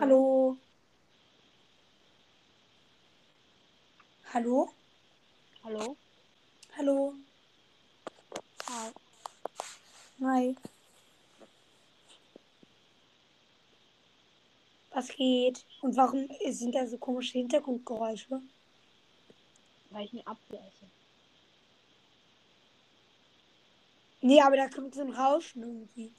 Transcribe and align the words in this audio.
Hallo. 0.00 0.56
Hallo? 4.32 4.68
Hallo? 5.64 5.96
Hallo? 6.76 7.14
Hi. 8.68 8.92
Hi. 10.22 10.56
Was 14.90 15.08
geht? 15.08 15.66
Und 15.82 15.96
warum 15.96 16.28
sind 16.50 16.74
da 16.76 16.86
so 16.86 16.96
komische 16.98 17.38
Hintergrundgeräusche? 17.38 18.40
Weil 19.90 20.04
ich 20.04 20.12
einen 20.12 20.26
Apfel 20.28 20.58
esse. 20.58 20.90
Nee, 24.20 24.40
aber 24.42 24.56
da 24.56 24.68
kommt 24.68 24.94
so 24.94 25.00
ein 25.00 25.10
Rauschen 25.10 25.62
irgendwie. 25.62 26.12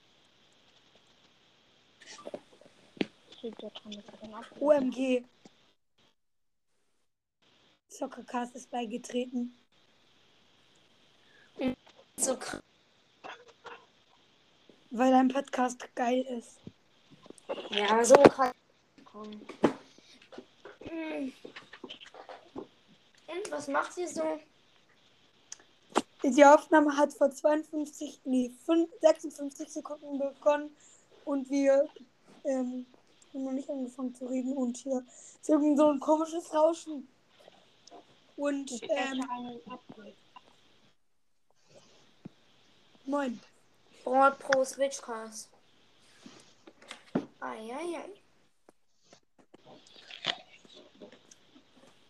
Einen 3.42 4.34
Apfel 4.34 4.58
esse. 4.58 4.64
OMG. 4.64 5.24
Zockercast 7.90 8.56
ist 8.56 8.70
beigetreten. 8.70 9.56
So 12.18 12.36
krass. 12.36 12.62
Weil 14.92 15.12
dein 15.12 15.28
Podcast 15.30 15.96
geil 15.96 16.22
ist. 16.22 16.60
Ja, 17.70 18.04
so 18.04 18.16
krass. 18.16 18.54
Komm. 19.06 19.32
Hm. 20.82 21.34
Und 23.28 23.52
was 23.52 23.68
macht 23.68 23.98
ihr 23.98 24.08
so? 24.08 24.40
Die 26.24 26.44
Aufnahme 26.44 26.98
hat 26.98 27.14
vor 27.14 27.32
52, 27.32 28.22
nee, 28.26 28.52
5, 28.66 28.90
56 29.00 29.70
Sekunden 29.70 30.20
begonnen 30.20 30.76
und 31.24 31.50
wir 31.50 31.88
ähm, 32.44 32.86
haben 33.34 33.44
noch 33.44 33.52
nicht 33.52 33.70
angefangen 33.70 34.16
zu 34.16 34.26
reden 34.26 34.54
und 34.54 34.78
hier 34.78 35.04
ist 35.42 35.50
irgend 35.50 35.78
so 35.78 35.90
ein 35.90 36.00
komisches 36.00 36.54
Rauschen. 36.54 37.08
Und 38.36 38.72
Ich 38.72 38.84
ähm, 38.90 39.26
moin. 43.06 43.40
Brawl 44.04 44.32
Pro 44.32 44.64
Switchcast. 44.64 45.50
Eieiei. 47.42 48.10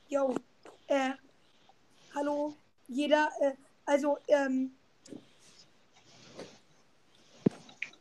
Yo, 0.07 0.35
äh, 0.87 1.11
hallo, 2.15 2.55
jeder, 2.87 3.29
äh, 3.41 3.53
also, 3.85 4.17
ähm, 4.27 4.75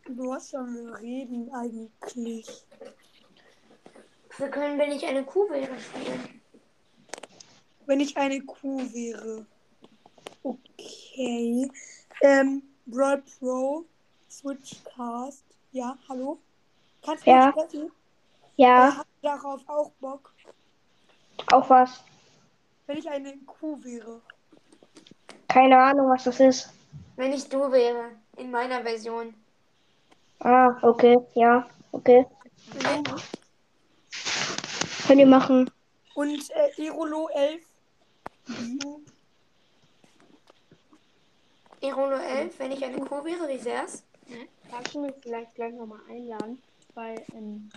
du 0.07 0.33
hast 0.33 0.53
ja 0.53 0.63
reden 1.01 1.53
eigentlich. 1.53 2.65
Wir 4.39 4.49
können, 4.51 4.79
wenn 4.79 4.93
ich 4.93 5.05
eine 5.05 5.25
Kuh 5.25 5.49
wäre, 5.51 5.79
spielen. 5.81 6.41
Wenn 7.87 8.01
ich 8.01 8.17
eine 8.17 8.41
Kuh 8.43 8.81
wäre. 8.93 9.47
Okay. 10.43 11.71
Ähm, 12.23 12.63
Brawl 12.87 13.23
Pro, 13.39 13.85
Switchcast. 14.31 15.45
Ja, 15.73 15.97
hallo? 16.09 16.39
Kannst 17.05 17.27
du 17.27 17.31
Ja. 17.31 17.47
mich 17.47 17.67
sprechen? 17.67 17.87
Äh, 17.87 18.63
Ja, 18.63 18.97
hast 18.97 19.07
du 19.23 19.29
darauf 19.29 19.61
auch 19.69 19.91
Bock, 20.01 20.33
auch 21.53 21.69
was. 21.71 22.03
wenn 22.87 22.99
ich 22.99 23.09
eine 23.09 23.37
Kuh 23.39 23.83
wäre? 23.85 24.21
Keine 25.49 25.79
Ahnung, 25.79 26.11
was 26.11 26.25
das 26.25 26.41
ist. 26.41 26.73
Wenn 27.17 27.33
ich 27.33 27.49
du 27.49 27.71
wäre. 27.73 28.11
In 28.37 28.51
meiner 28.51 28.83
Version. 28.83 29.35
Ah, 30.41 30.77
okay, 30.83 31.17
ja, 31.35 31.69
okay. 31.93 32.25
Mhm. 32.75 33.05
Könnt 35.09 35.21
ihr 35.21 35.27
machen. 35.27 35.71
Und 36.15 36.51
äh, 36.51 36.87
Erolo 36.87 37.29
11. 37.29 37.63
Irolo 41.81 42.17
11, 42.17 42.59
wenn 42.59 42.73
ich 42.73 42.85
eine 42.85 42.99
Kuh 43.01 43.25
wäre, 43.25 43.49
wie 43.49 43.65
wär's? 43.65 44.05
Kannst 44.71 44.95
du 44.95 45.01
mich 45.01 45.15
vielleicht 45.23 45.55
gleich 45.55 45.73
nochmal 45.73 46.01
einladen? 46.11 46.63
Weil 46.93 47.25
ähm, 47.33 47.71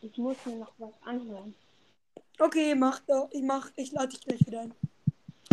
ich 0.00 0.18
muss 0.18 0.36
mir 0.46 0.56
noch 0.56 0.72
was 0.78 0.90
anhören. 1.04 1.54
Okay, 2.40 2.74
mach 2.74 2.98
doch. 3.06 3.28
Ich 3.30 3.42
mach, 3.42 3.70
ich 3.76 3.92
lade 3.92 4.08
dich 4.08 4.20
gleich 4.22 4.44
wieder 4.44 4.62
ein. 4.62 4.74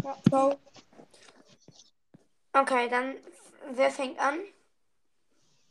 Ja. 0.03 0.17
Ciao. 0.27 0.57
Okay, 2.53 2.89
dann 2.89 3.17
wer 3.73 3.91
fängt 3.91 4.17
an? 4.17 4.39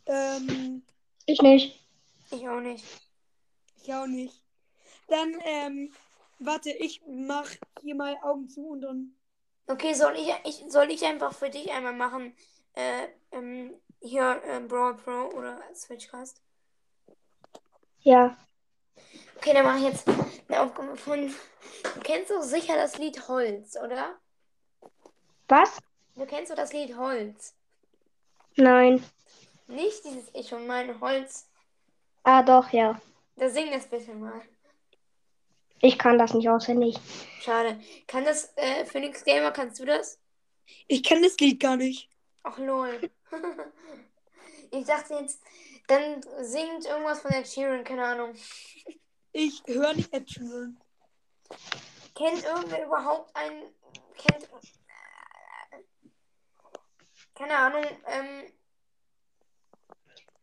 Ähm, 0.07 0.85
Ich 1.27 1.43
nicht. 1.43 1.85
Ich 2.31 2.49
auch 2.49 2.61
nicht. 2.61 2.85
ich 3.83 3.93
auch 3.93 4.07
nicht. 4.07 4.44
Dann, 5.09 5.35
ähm, 5.45 5.93
warte, 6.39 6.71
ich 6.71 7.03
mach 7.07 7.49
hier 7.81 7.95
mal 7.95 8.17
Augen 8.23 8.49
zu 8.49 8.69
und 8.69 8.81
dann. 8.81 9.15
Okay, 9.67 9.95
soll 9.95 10.15
ich, 10.17 10.31
ich 10.45 10.71
soll 10.71 10.91
ich 10.91 11.05
einfach 11.05 11.33
für 11.35 11.51
dich 11.51 11.71
einmal 11.73 11.95
machen? 11.95 12.35
Äh, 12.75 13.09
ähm, 13.33 13.75
hier 14.01 14.43
äh, 14.45 14.61
Brawl 14.61 14.95
Pro 14.97 15.37
oder 15.37 15.59
Switchcast? 15.75 16.43
Ja, 18.01 18.37
Okay, 19.45 19.53
dann 19.53 19.65
mache 19.65 19.77
ich 19.77 19.85
jetzt 19.85 20.09
eine 20.09 20.61
Aufgabe 20.63 20.97
von. 20.97 21.35
Du 21.83 22.01
kennst 22.03 22.31
doch 22.31 22.41
sicher 22.43 22.77
das 22.77 22.97
Lied 22.97 23.29
Holz, 23.29 23.77
oder? 23.77 24.19
was? 25.49 25.79
Du 26.15 26.25
kennst 26.25 26.51
doch 26.51 26.57
das 26.57 26.73
Lied 26.73 26.97
Holz. 26.97 27.55
Nein. 28.57 29.05
Nicht 29.67 30.03
dieses 30.05 30.31
Ich 30.33 30.55
und 30.55 30.67
mein 30.67 30.99
Holz. 30.99 31.47
Ah, 32.23 32.43
doch, 32.43 32.71
ja. 32.71 32.99
Da 33.37 33.51
sing 33.51 33.71
das 33.71 33.87
bitte 33.87 34.15
mal. 34.15 34.41
Ich 35.81 35.99
kann 35.99 36.19
das 36.19 36.35
nicht 36.35 36.49
auswendig. 36.49 36.97
Schade. 37.41 37.79
Kann 38.07 38.25
das, 38.25 38.53
äh, 38.57 38.85
Phoenix 38.85 39.25
Gamer, 39.25 39.51
kannst 39.51 39.79
du 39.81 39.85
das? 39.85 40.19
Ich 40.89 41.03
kenne 41.03 41.23
das 41.23 41.37
Lied 41.39 41.61
gar 41.61 41.77
nicht. 41.77 42.09
Ach 42.43 42.59
lol. 42.59 43.11
ich 44.71 44.85
dachte 44.87 45.15
jetzt, 45.15 45.41
dann 45.87 46.23
singt 46.41 46.87
irgendwas 46.87 47.21
von 47.21 47.31
der 47.31 47.45
Sheeran, 47.45 47.85
keine 47.85 48.05
Ahnung. 48.05 48.35
Ich 49.33 49.63
höre 49.67 49.95
nicht 49.95 50.13
Ed 50.13 50.31
Sheeran. 50.31 50.79
Kennt 52.15 52.45
irgendwer 52.45 52.87
überhaupt 52.87 53.35
einen. 53.35 53.63
Kennt. 54.17 54.49
Keine 57.35 57.57
Ahnung, 57.57 57.85
ähm. 58.07 58.53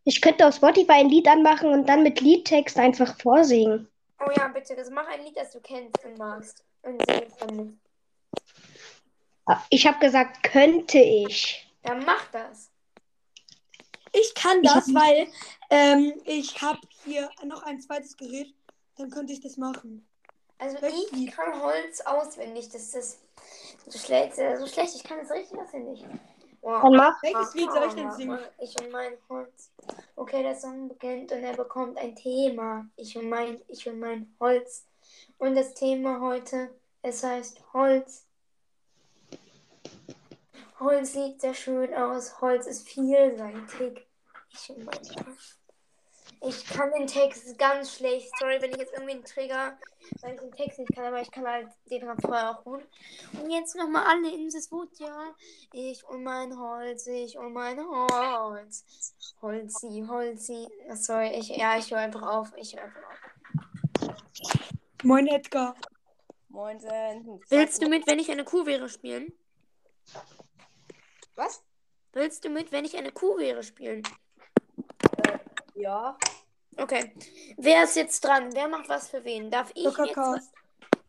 Ich 0.04 0.22
könnte 0.22 0.48
auf 0.48 0.56
Spotify 0.56 0.94
ein 0.94 1.10
Lied 1.10 1.28
anmachen 1.28 1.72
und 1.72 1.88
dann 1.88 2.04
mit 2.04 2.20
Liedtext 2.20 2.78
einfach 2.78 3.20
vorsingen. 3.20 3.88
Oh 4.26 4.32
ja, 4.38 4.48
bitte, 4.50 4.76
das 4.76 4.90
mach 4.90 5.08
ein 5.08 5.24
Lied, 5.24 5.36
das 5.38 5.52
du 5.52 5.60
kennst 5.62 6.04
und 6.06 6.18
magst. 6.18 6.64
Und 6.84 7.02
sing 7.10 7.24
es 7.28 7.36
dann 7.38 7.56
mit. 7.56 7.78
Ah, 9.46 9.62
Ich 9.70 9.88
habe 9.88 10.00
gesagt, 10.00 10.44
könnte 10.44 11.00
ich. 11.00 11.68
Dann 11.84 12.06
mach 12.06 12.26
das. 12.32 12.70
Ich 14.14 14.34
kann 14.36 14.62
das, 14.62 14.94
weil 14.94 15.28
ähm, 15.70 16.22
ich 16.26 16.62
habe 16.62 16.80
hier 17.06 17.30
noch 17.44 17.64
ein 17.64 17.80
zweites 17.82 18.16
Gerät. 18.18 18.54
Dann 18.98 19.10
könnte 19.10 19.34
ich 19.34 19.40
das 19.42 19.58
machen. 19.58 20.06
Also 20.58 20.80
Welches 20.82 21.06
ich 21.06 21.12
Lied? 21.14 21.32
kann 21.36 21.60
Holz 21.62 22.02
auswendig. 22.02 22.70
Das 22.70 22.94
ist 22.94 23.20
so 23.88 23.98
schlecht, 23.98 24.36
so 24.36 24.68
schlecht. 24.68 24.96
Ich 24.96 25.04
kann 25.04 25.20
es 25.20 25.32
richtig 25.32 25.58
auswendig. 25.58 26.06
Wow. 26.62 26.82
Dann 26.84 26.96
mach. 26.96 27.24
Welches 27.24 27.54
Lied 27.56 27.72
soll 27.72 27.88
ich 27.88 27.94
denn 27.94 28.12
singen? 28.12 28.40
Ich 28.60 28.80
und 28.80 28.92
mein 28.92 29.14
Holz. 29.30 29.72
Okay, 30.16 30.44
der 30.44 30.56
Song 30.56 30.88
beginnt 30.88 31.32
und 31.32 31.44
er 31.44 31.56
bekommt 31.56 31.98
ein 31.98 32.16
Thema. 32.16 32.88
Ich 32.96 33.18
und 33.18 33.30
mein, 33.30 33.62
ich 33.68 33.88
und 33.90 34.00
mein 34.00 34.34
Holz. 34.40 34.86
Und 35.40 35.56
das 35.56 35.74
Thema 35.74 36.20
heute, 36.22 36.70
es 37.02 37.24
heißt 37.24 37.62
Holz. 37.74 38.28
Holz 40.80 41.14
sieht 41.14 41.42
sehr 41.42 41.54
schön 41.54 41.94
aus. 41.96 42.40
Holz 42.42 42.68
ist 42.68 42.88
vielseitig. 42.88 44.08
Ich 44.52 44.70
und 44.70 44.86
mein 44.86 45.26
Holz. 45.26 45.61
Ich 46.44 46.66
kann 46.66 46.92
den 46.92 47.08
Text 47.08 47.58
ganz 47.60 47.96
schlecht. 47.96 48.32
Sorry, 48.40 48.60
wenn 48.62 48.72
ich 48.72 48.78
jetzt 48.78 48.94
irgendwie 48.94 49.14
einen 49.14 49.24
Trigger, 49.24 49.78
weil 50.22 50.34
ich 50.34 50.40
den 50.40 50.52
Text 50.52 50.80
nicht 50.80 50.96
kann, 50.96 51.06
aber 51.06 51.22
ich 51.22 51.30
kann 51.30 51.46
halt 51.46 51.68
den 51.90 52.08
Refrain 52.10 52.48
auch 52.48 52.64
gut. 52.64 52.84
Und 53.40 53.52
jetzt 53.52 53.76
nochmal 53.76 54.06
alle 54.08 54.34
in 54.34 54.50
das 54.50 54.72
Wut, 54.72 54.90
ja. 54.98 55.36
Ich 55.72 56.04
und 56.04 56.24
mein 56.24 56.58
Holz, 56.58 57.06
ich 57.08 57.38
und 57.38 57.54
mein 57.54 57.80
Holz. 57.80 59.14
Holzi, 59.42 60.04
Holzi. 60.08 60.68
Ach, 60.90 60.96
Sorry, 60.96 61.30
ich, 61.38 61.50
ja, 61.50 61.78
ich 61.78 61.92
höre 61.92 62.00
einfach 62.00 62.24
auf. 62.24 62.52
Ich 62.58 62.76
höre 62.76 62.84
einfach 62.84 63.04
auf. 63.04 64.16
Moin 65.04 65.28
Edgar. 65.28 65.76
Moinsen. 66.52 67.40
Willst 67.50 67.82
du 67.82 67.88
mit, 67.88 68.06
wenn 68.08 68.20
ich 68.20 68.30
eine 68.30 68.44
Kuh 68.44 68.66
wäre, 68.66 68.90
spielen? 68.90 69.32
Was? 71.36 71.64
Willst 72.14 72.44
du 72.44 72.50
mit, 72.50 72.72
wenn 72.72 72.86
ich 72.86 72.98
eine 72.98 73.12
Kuh 73.12 73.38
wäre, 73.38 73.64
spielen? 73.64 74.04
Ja. 75.76 76.18
Okay. 76.78 77.12
Wer 77.58 77.84
ist 77.84 77.96
jetzt 77.96 78.22
dran? 78.24 78.50
Wer 78.54 78.68
macht 78.68 78.88
was 78.90 79.10
für 79.10 79.24
wen? 79.24 79.50
Darf 79.52 79.72
ich 79.76 79.84
jetzt 79.84 79.98
was? 79.98 80.50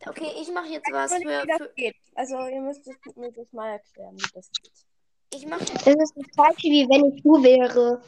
Okay, 0.06 0.32
ich 0.40 0.50
mache 0.52 0.66
jetzt 0.68 0.90
was 0.90 1.12
für, 1.14 1.20
wie 1.20 1.46
das 1.46 1.58
für. 1.58 1.72
geht. 1.76 1.96
Also 2.14 2.36
ihr 2.48 2.60
müsst 2.60 2.86
es 2.86 3.16
mir 3.16 3.30
das 3.32 3.52
mal 3.52 3.70
erklären, 3.70 4.16
wie 4.16 4.30
das 4.34 4.50
geht. 4.50 4.72
Ich 5.34 5.46
mache 5.46 5.60
Das 5.64 5.86
ist 5.86 6.14
das 6.16 6.26
gleiche, 6.34 6.68
wie 6.68 6.88
wenn 6.88 7.14
ich 7.14 7.22
du 7.22 7.42
wäre. 7.42 8.02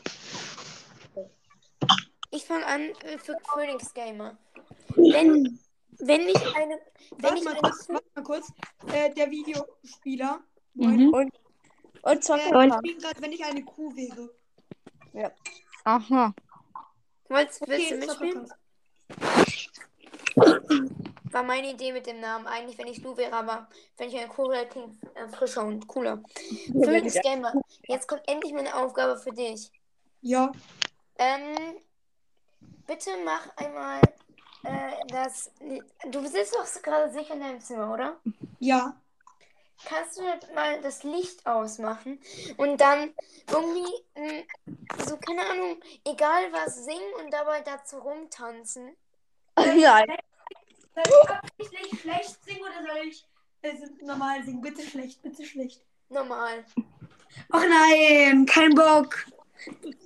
ich 2.32 2.44
fange 2.44 2.66
an 2.66 2.80
äh, 3.04 3.16
für 3.18 3.36
Phoenix 3.44 3.94
Gamer. 3.94 4.36
Wenn, 4.96 5.58
wenn 5.98 6.28
ich 6.28 6.56
eine. 6.56 6.80
Wenn 7.10 7.22
Warte 7.22 7.36
ich 7.38 7.44
mal 7.44 7.50
eine 7.52 7.60
kurz, 7.60 7.88
warte 7.88 8.06
mal 8.16 8.24
kurz. 8.24 8.52
Äh, 8.92 9.10
der 9.14 9.30
Videospieler. 9.30 10.40
Mhm. 10.74 11.14
Und 11.14 11.32
Äh, 12.02 12.20
Zocker. 12.20 12.64
ich 12.66 12.76
bin 12.82 12.98
gerade, 12.98 13.22
wenn 13.22 13.32
ich 13.32 13.44
eine 13.44 13.62
Kuh 13.64 13.94
wäre. 13.94 14.28
Aha. 15.84 16.34
Wolltest, 17.28 17.66
willst 17.66 17.90
du 17.90 17.94
Okay, 17.94 18.06
mitspielen? 18.06 18.46
Zockercast. 18.46 19.80
War 21.30 21.42
meine 21.42 21.72
Idee 21.72 21.92
mit 21.92 22.06
dem 22.06 22.20
Namen. 22.20 22.46
Eigentlich, 22.46 22.78
wenn 22.78 22.86
ich 22.86 23.02
Lu 23.02 23.16
wäre, 23.16 23.32
aber 23.32 23.68
wenn 23.96 24.08
ich 24.08 24.16
eine 24.16 24.28
Kuh 24.28 24.48
wäre, 24.48 24.66
klingt 24.66 25.02
äh, 25.14 25.28
frischer 25.28 25.64
und 25.64 25.86
cooler. 25.86 26.22
Phoenix 26.66 27.20
Gamer, 27.22 27.52
jetzt 27.88 28.06
kommt 28.06 28.22
endlich 28.28 28.52
meine 28.52 28.74
Aufgabe 28.74 29.18
für 29.18 29.32
dich. 29.32 29.70
Ja. 30.20 30.52
Ähm, 31.18 31.76
bitte 32.86 33.10
mach 33.24 33.48
einmal 33.56 34.00
äh, 34.62 34.92
das. 35.08 35.50
Du 36.10 36.26
sitzt 36.26 36.54
doch 36.54 36.82
gerade 36.82 37.12
sicher 37.12 37.34
in 37.34 37.40
deinem 37.40 37.60
Zimmer, 37.60 37.92
oder? 37.92 38.16
Ja. 38.60 38.96
Kannst 39.86 40.18
du 40.18 40.22
mal 40.54 40.80
das 40.80 41.02
Licht 41.02 41.44
ausmachen 41.46 42.18
und 42.56 42.80
dann 42.80 43.14
irgendwie, 43.50 43.92
mh, 44.16 44.42
so 45.06 45.16
keine 45.18 45.44
Ahnung, 45.50 45.80
egal 46.04 46.52
was 46.52 46.84
singen 46.84 47.12
und 47.22 47.30
dabei 47.32 47.60
dazu 47.60 47.98
rumtanzen? 47.98 48.96
Nein. 49.56 50.16
Soll 50.94 51.04
ich 51.24 51.30
absichtlich 51.30 52.00
schlecht 52.00 52.44
singen 52.44 52.62
oder 52.62 52.86
soll 52.94 53.06
ich 53.08 53.26
äh, 53.62 53.74
normal 54.04 54.42
singen? 54.44 54.60
Bitte 54.60 54.82
schlecht, 54.82 55.20
bitte 55.22 55.44
schlecht. 55.44 55.82
Normal. 56.08 56.64
Ach 57.50 57.64
nein, 57.66 58.46
kein 58.46 58.74
Bock. 58.74 59.26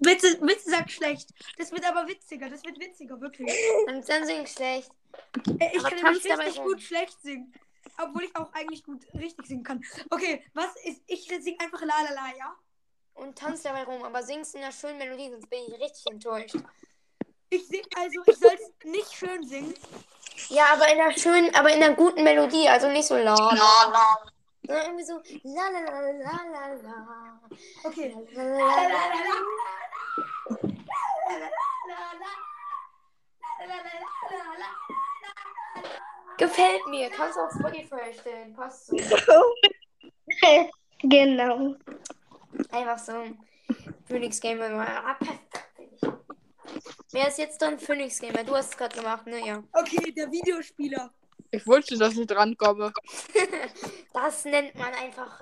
Bitte, 0.00 0.38
bitte 0.40 0.70
sag 0.70 0.90
schlecht. 0.90 1.28
Das 1.58 1.72
wird 1.72 1.84
aber 1.84 2.06
witziger, 2.08 2.48
das 2.48 2.64
wird 2.64 2.78
witziger, 2.80 3.20
wirklich. 3.20 3.52
Dann, 3.86 4.02
dann 4.06 4.25
sing 4.25 4.46
schlecht. 4.46 4.90
Äh, 5.58 5.70
Ich 5.75 5.80
Aber 5.80 5.90
kann 5.90 6.02
nämlich 6.04 6.25
richtig 6.25 6.58
rum. 6.58 6.66
gut 6.69 6.80
schlecht 6.80 7.20
singen. 7.22 7.52
Obwohl 8.00 8.25
ich 8.25 8.37
auch 8.37 8.53
eigentlich 8.53 8.85
gut 8.85 9.05
richtig 9.15 9.47
singen 9.47 9.65
kann. 9.65 9.85
Okay, 10.11 10.45
was 10.55 10.77
ist. 10.85 11.03
Ich 11.06 11.27
sing 11.27 11.59
einfach 11.59 11.81
la 11.81 12.03
la 12.03 12.15
la, 12.15 12.37
ja? 12.39 12.55
Und 13.15 13.37
tanzt 13.37 13.65
dabei 13.65 13.83
rum, 13.83 14.05
aber 14.05 14.23
singst 14.23 14.55
in 14.55 14.62
einer 14.62 14.73
schönen 14.73 14.99
Melodie, 14.99 15.31
sonst 15.31 15.50
bin 15.50 15.61
ich 15.67 15.81
richtig 15.81 16.06
enttäuscht. 16.06 16.56
Ich 17.50 17.67
sing, 17.67 17.83
also 17.97 18.23
ich 18.27 18.37
soll 18.37 18.55
es 18.55 18.71
nicht 18.85 19.12
schön 19.12 19.47
singen. 19.47 19.75
Ja, 20.49 20.67
aber 20.75 20.87
in 20.93 21.00
einer 21.00 21.12
schönen, 21.19 21.53
aber 21.55 21.73
in 21.73 21.83
einer 21.83 21.95
guten 21.95 22.23
Melodie, 22.23 22.69
also 22.69 22.89
nicht 22.89 23.09
so 23.09 23.17
la 23.17 23.35
la 23.35 23.91
la. 23.91 24.19
Sondern 24.62 24.85
irgendwie 24.85 25.05
so 25.05 25.21
la 25.43 25.69
la 25.69 25.81
la 25.81 26.00
la 26.00 26.45
la 26.53 26.75
la. 26.75 27.41
Okay. 27.85 28.15
La, 28.33 28.43
la, 28.45 28.56
la, 28.56 28.69
la. 28.79 29.79
Gefällt 36.38 36.87
mir, 36.88 37.11
kannst 37.11 37.37
du 37.37 37.40
auf 37.43 37.52
Spotify 37.52 38.12
stellen, 38.19 38.55
passt 38.55 38.87
so. 38.87 38.96
genau. 41.02 41.75
Einfach 42.70 42.99
so. 42.99 43.12
Phoenix 44.06 44.40
Gamer. 44.40 44.67
Ah, 44.81 45.14
perfekt. 45.14 45.64
Wer 47.12 47.29
ist 47.29 47.38
jetzt 47.38 47.61
dann 47.61 47.79
Phoenix 47.79 48.20
Gamer? 48.20 48.44
Du 48.44 48.55
hast 48.55 48.70
es 48.70 48.76
gerade 48.76 48.96
gemacht, 48.96 49.26
ne? 49.26 49.44
Ja. 49.46 49.62
Okay, 49.73 50.12
der 50.12 50.31
Videospieler. 50.31 51.11
Ich 51.50 51.67
wusste, 51.67 51.96
dass 51.99 52.17
ich 52.17 52.26
drankomme. 52.26 52.93
Das 54.12 54.44
nennt 54.44 54.75
man 54.75 54.93
einfach. 54.94 55.40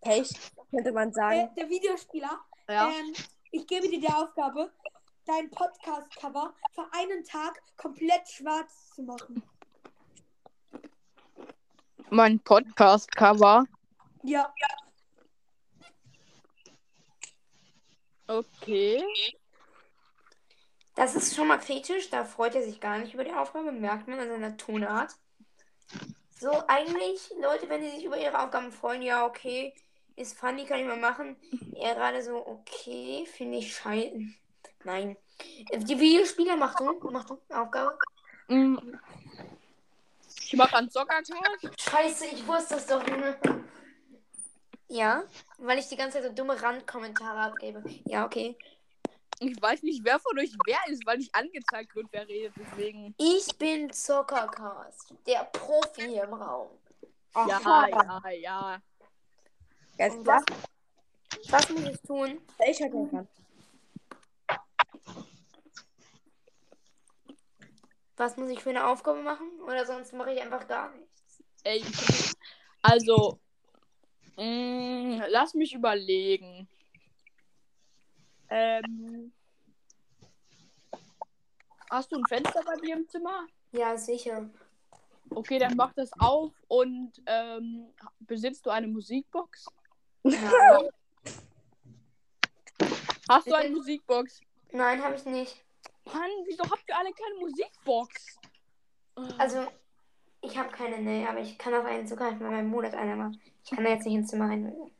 Pech, 0.00 0.30
könnte 0.70 0.92
man 0.92 1.08
Äh, 1.10 1.12
sagen. 1.12 1.50
der 1.56 1.68
Videospieler. 1.68 2.38
Ja. 2.68 2.88
Ähm, 2.90 3.12
ich 3.52 3.66
gebe 3.66 3.88
dir 3.88 4.00
die 4.00 4.08
Aufgabe, 4.08 4.70
dein 5.24 5.50
Podcast-Cover 5.50 6.52
für 6.74 6.86
einen 6.92 7.24
Tag 7.24 7.60
komplett 7.76 8.28
schwarz 8.28 8.90
zu 8.94 9.02
machen. 9.02 9.42
Mein 12.10 12.38
Podcast-Cover. 12.40 13.64
Ja. 14.22 14.52
Okay. 18.26 19.02
Das 20.94 21.14
ist 21.14 21.34
schon 21.34 21.48
mal 21.48 21.58
kritisch, 21.58 22.10
da 22.10 22.24
freut 22.24 22.54
er 22.54 22.62
sich 22.62 22.80
gar 22.80 22.98
nicht 22.98 23.14
über 23.14 23.24
die 23.24 23.32
Aufgabe, 23.32 23.72
merkt 23.72 24.06
man 24.06 24.20
an 24.20 24.28
seiner 24.28 24.56
Tonart. 24.56 25.12
So, 26.38 26.50
eigentlich, 26.68 27.32
Leute, 27.40 27.68
wenn 27.68 27.82
sie 27.82 27.90
sich 27.90 28.04
über 28.04 28.18
ihre 28.18 28.38
Aufgaben 28.38 28.70
freuen, 28.70 29.02
ja, 29.02 29.26
okay, 29.26 29.74
ist 30.16 30.38
funny, 30.38 30.64
kann 30.64 30.80
ich 30.80 30.86
mal 30.86 30.98
machen. 30.98 31.36
Er 31.74 31.94
gerade 31.94 32.22
so, 32.22 32.46
okay, 32.46 33.26
finde 33.26 33.58
ich 33.58 33.74
scheiße. 33.74 34.20
Nein. 34.84 35.16
Die 35.72 35.98
Videospieler, 35.98 36.56
du, 36.78 36.92
du, 37.00 37.54
Aufgabe. 37.54 37.98
Mm. 38.48 38.76
Ich 40.54 40.58
mache 40.58 40.76
einen 40.76 40.88
Zockercast. 40.88 41.32
Scheiße, 41.80 42.26
ich 42.26 42.46
wusste 42.46 42.76
es 42.76 42.86
doch, 42.86 43.04
Junge. 43.08 43.36
Ja, 44.86 45.24
weil 45.58 45.80
ich 45.80 45.88
die 45.88 45.96
ganze 45.96 46.18
Zeit 46.18 46.28
so 46.28 46.32
dumme 46.32 46.62
Randkommentare 46.62 47.40
abgebe. 47.40 47.82
Ja, 48.04 48.24
okay. 48.24 48.56
Ich 49.40 49.60
weiß 49.60 49.82
nicht, 49.82 50.04
wer 50.04 50.20
von 50.20 50.38
euch 50.38 50.52
wer 50.64 50.78
ist, 50.86 51.04
weil 51.06 51.18
nicht 51.18 51.34
angezeigt 51.34 51.96
wird, 51.96 52.06
wer 52.12 52.28
redet. 52.28 52.52
Deswegen. 52.56 53.16
Ich 53.18 53.58
bin 53.58 53.92
Zockercast, 53.92 55.12
der 55.26 55.42
Profi 55.46 56.02
hier 56.02 56.22
im 56.22 56.34
Raum. 56.34 56.68
Ja, 57.34 57.56
Aha. 57.56 57.88
ja, 57.88 58.30
ja. 58.30 58.78
Ganz 59.98 60.14
Und 60.14 60.26
was, 60.28 60.44
was 61.48 61.68
muss 61.70 61.82
ich 61.82 62.00
tun? 62.02 62.40
Ich 62.64 62.80
hatte 62.80 63.26
Was 68.16 68.36
muss 68.36 68.50
ich 68.50 68.60
für 68.60 68.70
eine 68.70 68.86
Aufgabe 68.86 69.22
machen? 69.22 69.48
Oder 69.66 69.86
sonst 69.86 70.12
mache 70.12 70.32
ich 70.32 70.40
einfach 70.40 70.66
gar 70.68 70.90
nichts. 70.94 71.42
Ey, 71.64 71.84
also. 72.82 73.38
Mm, 74.36 75.20
lass 75.28 75.54
mich 75.54 75.74
überlegen. 75.74 76.68
Ähm. 78.48 79.32
Hast 81.90 82.12
du 82.12 82.16
ein 82.16 82.26
Fenster 82.28 82.62
bei 82.64 82.76
dir 82.76 82.96
im 82.96 83.08
Zimmer? 83.08 83.46
Ja, 83.72 83.96
sicher. 83.96 84.48
Okay, 85.30 85.58
dann 85.58 85.74
mach 85.76 85.92
das 85.94 86.10
auf 86.18 86.52
und 86.68 87.12
ähm, 87.26 87.92
besitzt 88.20 88.66
du 88.66 88.70
eine 88.70 88.86
Musikbox? 88.86 89.66
Nein, 90.22 90.90
Hast 93.28 93.46
du 93.46 93.54
eine 93.54 93.70
Musikbox? 93.70 94.40
Nein 94.70 95.02
habe 95.02 95.16
ich 95.16 95.24
nicht. 95.24 95.63
Mann, 96.06 96.30
wieso 96.46 96.64
habt 96.64 96.84
ihr 96.88 96.96
alle 96.96 97.12
keine 97.12 97.40
Musikbox? 97.40 98.38
Also, 99.38 99.66
ich 100.40 100.56
habe 100.58 100.70
keine, 100.70 101.00
ne, 101.00 101.26
aber 101.28 101.40
ich 101.40 101.56
kann 101.56 101.74
auf 101.74 101.84
einen 101.84 102.06
zugreifen, 102.06 102.40
weil 102.40 102.50
mein 102.50 102.70
Bruder 102.70 102.88
hat 102.88 102.98
eine 102.98 103.16
macht. 103.16 103.38
Ich 103.64 103.70
kann 103.70 103.84
da 103.84 103.90
jetzt 103.90 104.04
nicht 104.04 104.14
ins 104.14 104.30
Zimmer 104.30 104.48
rein. 104.48 104.90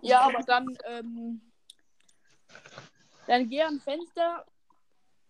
ja, 0.00 0.20
aber 0.20 0.42
dann, 0.42 0.66
ähm, 0.86 1.40
dann 3.26 3.48
geh 3.48 3.62
am 3.62 3.80
Fenster 3.80 4.44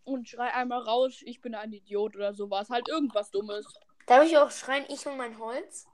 und 0.04 0.28
schrei 0.28 0.52
einmal 0.54 0.80
raus, 0.80 1.20
ich 1.22 1.40
bin 1.40 1.54
ein 1.54 1.72
Idiot 1.72 2.16
oder 2.16 2.32
sowas. 2.32 2.70
Halt 2.70 2.88
irgendwas 2.88 3.30
Dummes. 3.30 3.66
Darf 4.06 4.24
ich 4.24 4.36
auch 4.38 4.50
schreien, 4.50 4.84
ich 4.88 5.06
und 5.06 5.16
mein 5.16 5.38
Holz? 5.38 5.86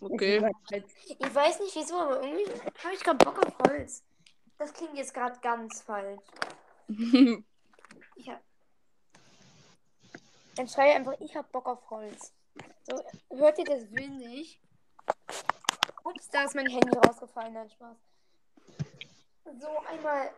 Okay. 0.00 0.50
Ich 0.70 1.34
weiß 1.34 1.60
nicht 1.60 1.74
wieso, 1.74 1.96
aber 1.96 2.22
irgendwie 2.22 2.50
habe 2.84 2.94
ich 2.94 3.00
gerade 3.00 3.24
Bock 3.24 3.44
auf 3.44 3.58
Holz. 3.68 4.04
Das 4.56 4.72
klingt 4.72 4.96
jetzt 4.96 5.12
gerade 5.12 5.38
ganz 5.40 5.82
falsch. 5.82 6.22
Ich 8.18 8.28
hab... 8.28 8.42
Dann 10.56 10.68
schreie 10.68 10.94
einfach, 10.94 11.14
ich 11.20 11.36
hab 11.36 11.50
Bock 11.52 11.66
auf 11.68 11.88
Holz. 11.88 12.34
So, 12.82 13.00
hört 13.30 13.58
ihr 13.58 13.64
das 13.64 13.92
windig? 13.92 14.60
Ups, 16.02 16.28
da 16.28 16.42
ist 16.42 16.56
mein 16.56 16.66
Handy 16.66 16.98
rausgefallen, 16.98 17.54
nein, 17.54 17.70
Spaß. 17.70 17.96
So, 19.60 19.68
einmal. 19.86 20.30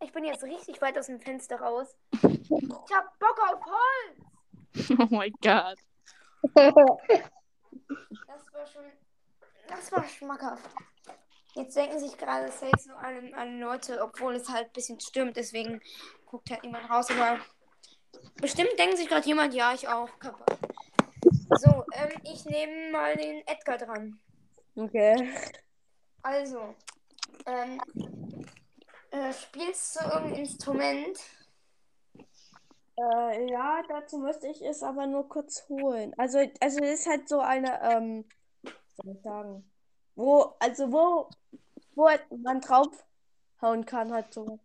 Ich 0.00 0.10
bin 0.12 0.24
jetzt 0.24 0.42
richtig 0.42 0.80
weit 0.80 0.96
aus 0.96 1.06
dem 1.06 1.20
Fenster 1.20 1.60
raus. 1.60 1.94
Ich 2.12 2.94
hab 2.94 3.18
Bock 3.18 3.38
auf 3.50 3.60
Holz! 3.66 4.90
oh 4.98 5.14
mein 5.14 5.32
Gott. 5.42 5.78
Das 6.54 6.74
war 8.54 8.66
schon. 8.66 8.84
Das 9.66 9.92
war 9.92 10.04
schmackhaft. 10.04 10.70
Jetzt 11.54 11.76
denken 11.76 11.98
sich 11.98 12.16
gerade 12.16 12.50
safe 12.52 12.78
so 12.78 12.92
alle, 12.92 13.34
alle 13.34 13.58
Leute, 13.58 14.00
obwohl 14.02 14.34
es 14.34 14.48
halt 14.48 14.66
ein 14.66 14.72
bisschen 14.72 15.00
stimmt, 15.00 15.36
deswegen 15.36 15.80
guckt 16.26 16.50
halt 16.50 16.62
niemand 16.62 16.88
raus, 16.90 17.10
aber 17.10 17.40
bestimmt 18.36 18.78
denkt 18.78 18.98
sich 18.98 19.08
gerade 19.08 19.26
jemand, 19.26 19.54
ja, 19.54 19.72
ich 19.72 19.88
auch. 19.88 20.08
Kappa. 20.18 20.44
So, 21.58 21.84
ähm, 21.94 22.12
ich 22.24 22.44
nehme 22.44 22.92
mal 22.92 23.16
den 23.16 23.46
Edgar 23.46 23.78
dran. 23.78 24.20
Okay. 24.76 25.34
Also, 26.22 26.74
ähm, 27.46 27.80
äh, 29.10 29.32
spielst 29.32 29.96
du 29.96 30.04
irgendein 30.04 30.40
Instrument? 30.40 31.18
Äh, 32.96 33.50
ja, 33.50 33.82
dazu 33.88 34.18
müsste 34.18 34.48
ich 34.48 34.60
es 34.62 34.82
aber 34.82 35.06
nur 35.06 35.28
kurz 35.28 35.68
holen. 35.68 36.14
Also, 36.18 36.38
also 36.60 36.80
es 36.82 37.00
ist 37.00 37.06
halt 37.06 37.28
so 37.28 37.40
eine, 37.40 37.80
ähm, 37.82 38.24
was 38.62 38.72
soll 38.96 39.14
ich 39.14 39.22
sagen? 39.22 39.70
Wo, 40.18 40.56
also 40.58 40.90
wo, 40.90 41.30
wo 41.94 42.10
man 42.42 42.60
draufhauen 42.60 43.86
kann, 43.86 44.12
halt 44.12 44.34
so. 44.34 44.58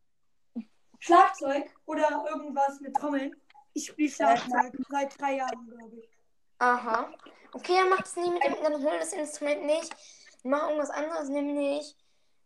Schlagzeug 0.97 1.69
oder 1.85 2.25
irgendwas 2.27 2.79
mit 2.79 2.95
Trommeln. 2.95 3.35
Ich 3.73 3.85
spiele 3.85 4.09
Schlagzeug 4.09 4.73
seit 4.89 5.21
drei 5.21 5.35
Jahren, 5.35 5.67
glaube 5.67 5.97
ich. 5.99 6.09
Aha. 6.57 7.13
Okay, 7.53 7.75
dann 7.75 7.89
mach 7.91 7.99
das 7.99 8.15
nicht 8.15 8.33
mit 8.33 8.43
dem, 8.43 8.55
dann 8.63 8.83
hol 8.83 8.97
das 8.97 9.13
Instrument 9.13 9.63
nicht. 9.65 9.95
Mach 10.41 10.63
irgendwas 10.69 10.89
anderes, 10.89 11.29
nämlich. 11.29 11.95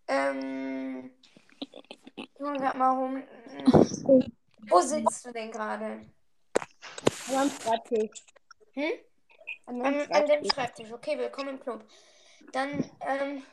Ähm. 0.10 1.14
Ich 2.18 2.30
guck 2.38 2.58
grad 2.58 2.76
mal 2.76 2.92
rum. 2.92 3.24
Wo 4.68 4.82
sitzt 4.82 5.26
du 5.26 5.32
denn 5.32 5.50
gerade? 5.50 6.02
Am 7.34 7.50
Schreibtisch. 7.50 8.26
Hm? 8.74 8.92
An 9.66 9.82
An, 9.82 9.96
an 9.96 10.26
dem 10.26 10.28
Schreibtisch. 10.28 10.54
Schreibtisch. 10.54 10.92
Okay, 10.92 11.18
willkommen 11.18 11.50
im 11.52 11.60
Club. 11.62 11.86
Dann, 12.52 12.90
ähm, 13.02 13.44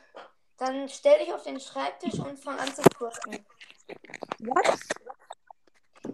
dann 0.57 0.89
stell 0.89 1.19
dich 1.19 1.33
auf 1.33 1.43
den 1.43 1.59
Schreibtisch 1.59 2.19
und 2.19 2.39
fang 2.39 2.57
an 2.59 2.73
zu 2.73 2.81
twerken. 2.81 3.45
Was? 4.39 4.79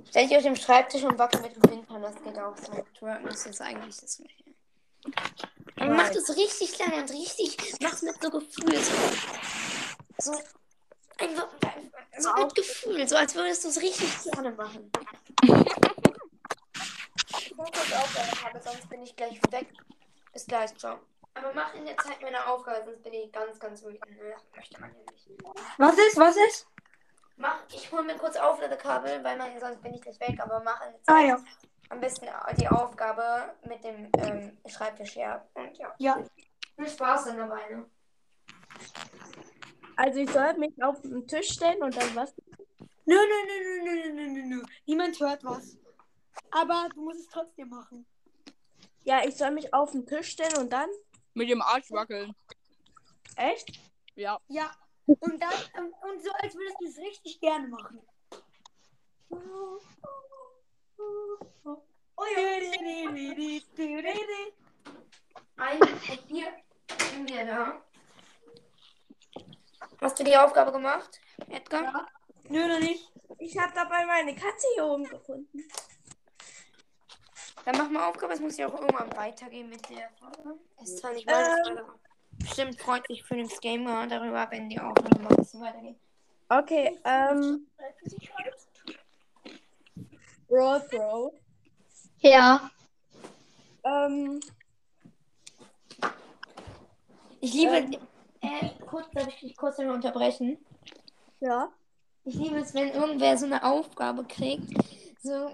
Stell 0.10 0.28
dich 0.28 0.38
auf 0.38 0.44
den 0.44 0.56
Schreibtisch 0.56 1.04
und 1.04 1.18
wackel 1.18 1.42
mit 1.42 1.56
den 1.56 1.72
Wimpern. 1.72 2.02
Das 2.02 2.16
geht 2.16 2.38
auch 2.40 2.58
so. 2.58 2.86
Twerken 2.98 3.28
ist 3.28 3.46
jetzt 3.46 3.62
eigentlich 3.62 3.98
das 3.98 4.18
Gleiche. 4.18 4.42
Aber 5.78 5.94
mach 5.94 6.04
Nein. 6.04 6.14
das 6.14 6.36
richtig 6.36 6.78
lange 6.80 7.02
und 7.02 7.12
richtig. 7.12 7.58
Mach's 7.82 8.02
mit 8.02 8.22
so 8.22 8.30
Gefühl. 8.30 8.78
So, 8.78 10.34
so 10.34 10.40
einfach 11.18 11.48
so 12.18 12.34
mit 12.34 12.56
Gefühl. 12.56 13.08
So 13.08 13.16
als 13.16 13.36
würdest 13.36 13.64
du 13.64 13.70
es 13.70 13.82
richtig 13.82 14.32
gerne 14.32 14.52
machen. 14.52 14.92
Ich 17.40 17.56
muss 17.56 17.72
kurz 17.72 17.94
aufhören, 17.94 18.46
aber 18.50 18.62
sonst 18.62 18.90
bin 18.90 19.02
ich 19.04 19.16
gleich 19.16 19.40
weg. 19.52 19.68
Bis 20.34 20.46
gleich, 20.46 20.76
ciao. 20.78 21.00
Aber 21.34 21.54
mach 21.54 21.74
in 21.74 21.86
der 21.86 21.98
Zeit 21.98 22.22
meine 22.22 22.46
Aufgabe, 22.46 22.84
sonst 22.86 23.04
bin 23.04 23.14
ich 23.14 23.32
ganz, 23.32 23.60
ganz 23.60 23.84
wütend. 23.84 24.18
Ne? 24.18 24.36
Möchte 24.56 24.80
man 24.82 24.92
ja 24.94 25.12
nicht. 25.12 25.30
Was 25.78 25.98
ist? 25.98 26.18
Was 26.18 26.36
ist? 26.36 26.68
Mach, 27.38 27.64
ich 27.72 27.92
hole 27.92 28.04
mir 28.04 28.18
kurz 28.18 28.36
Aufladekabel, 28.36 29.24
weil 29.24 29.38
man, 29.38 29.60
sonst 29.60 29.82
bin 29.82 29.94
ich 29.94 30.02
gleich 30.02 30.20
weg, 30.20 30.40
aber 30.40 30.62
mach 30.64 30.86
in 30.86 30.92
der 30.92 31.02
Ah 31.08 31.20
Zeit 31.20 31.28
ja. 31.28 31.38
am 31.90 32.00
besten 32.00 32.28
die 32.58 32.68
Aufgabe 32.68 33.56
mit 33.68 33.84
dem 33.84 34.10
ähm, 34.18 34.58
Schreibtisch 34.68 35.16
her. 35.16 35.48
Und 35.54 35.78
ja. 35.78 35.94
Ja. 35.98 36.24
Viel 36.76 36.90
Spaß 36.90 37.26
dann 37.26 37.38
dabei, 37.38 37.70
ne? 37.70 37.86
Also 39.96 40.20
ich 40.20 40.30
soll 40.32 40.54
mich 40.58 40.84
auf 40.84 41.02
den 41.02 41.28
Tisch 41.28 41.50
stellen 41.50 41.82
und 41.84 41.96
dann 41.96 42.16
was? 42.16 42.34
Nö, 43.06 43.16
nö, 43.16 43.36
nö, 43.48 43.84
nö, 43.84 43.84
nö, 43.84 44.14
nö, 44.14 44.28
nö, 44.28 44.56
nö. 44.56 44.64
Niemand 44.86 45.20
hört 45.20 45.44
was. 45.44 45.78
Aber 46.52 46.90
du 46.94 47.02
musst 47.02 47.22
es 47.22 47.28
trotzdem 47.28 47.70
machen. 47.70 48.06
Ja, 49.04 49.24
ich 49.26 49.36
soll 49.36 49.52
mich 49.52 49.74
auf 49.74 49.92
den 49.92 50.06
Tisch 50.06 50.30
stellen 50.30 50.58
und 50.58 50.72
dann? 50.72 50.90
Mit 51.34 51.50
dem 51.50 51.62
Arsch 51.62 51.92
wackeln. 51.92 52.36
Echt? 53.36 53.80
Ja. 54.16 54.40
Ja. 54.48 54.72
Und 55.06 55.42
dann, 55.42 55.54
ähm, 55.78 55.94
und 56.02 56.24
so, 56.24 56.32
als 56.32 56.56
würdest 56.56 56.78
du 56.80 56.88
es 56.88 56.98
richtig 56.98 57.40
gerne 57.40 57.68
machen. 57.68 58.02
Oh 59.30 59.80
ja. 62.36 62.52
Ein 65.56 65.80
Papier 65.80 66.54
sind 67.10 67.30
wir 67.30 67.46
da. 67.46 67.82
Hast 70.02 70.20
du 70.20 70.24
die 70.24 70.36
Aufgabe 70.36 70.72
gemacht, 70.72 71.22
Edgar? 71.48 71.84
Ja. 71.84 72.08
Nö, 72.50 72.68
noch 72.68 72.80
nicht. 72.80 73.12
Ich 73.40 73.58
habe 73.58 73.72
dabei 73.74 74.06
meine 74.06 74.36
Katze 74.36 74.68
hier 74.74 74.86
oben 74.86 75.04
gefunden. 75.04 75.64
Dann 77.66 77.78
mach 77.78 77.90
mal 77.90 78.10
Aufgabe, 78.10 78.34
es 78.34 78.40
muss 78.40 78.58
ja 78.58 78.68
auch 78.68 78.74
irgendwann 78.74 79.16
weitergehen 79.16 79.70
mit 79.70 79.88
der 79.90 80.10
Folge. 80.20 80.60
Ist 80.82 80.98
zwar 80.98 81.14
nicht 81.14 81.28
meine 81.28 81.48
Ähm. 81.48 81.64
Folge, 81.64 81.86
bestimmt 82.40 82.82
freut 82.82 83.08
sich 83.08 83.24
Phoenix 83.24 83.60
Gamer 83.60 84.08
darüber, 84.08 84.48
wenn 84.50 84.70
die 84.70 84.80
Aufnahme 84.80 85.24
mal 85.24 85.30
ein 85.30 85.38
bisschen 85.38 85.62
weitergeht. 85.62 85.96
Okay, 86.50 87.00
ähm. 87.06 87.68
Bro, 90.48 90.82
Bro. 90.90 91.34
Ja. 92.20 92.70
Ähm. 93.84 94.40
Ich 97.40 97.54
liebe. 97.54 97.76
Ähm. 97.76 97.98
Äh, 98.42 98.70
kurz, 98.88 99.06
darf 99.12 99.28
ich 99.28 99.40
dich 99.40 99.56
kurz 99.56 99.80
einmal 99.80 99.96
unterbrechen? 99.96 100.58
Ja. 101.40 101.72
Ich 102.26 102.36
liebe 102.36 102.58
es, 102.58 102.74
wenn 102.74 102.90
irgendwer 102.90 103.38
so 103.38 103.46
eine 103.46 103.64
Aufgabe 103.64 104.24
kriegt. 104.26 104.74
So, 105.22 105.52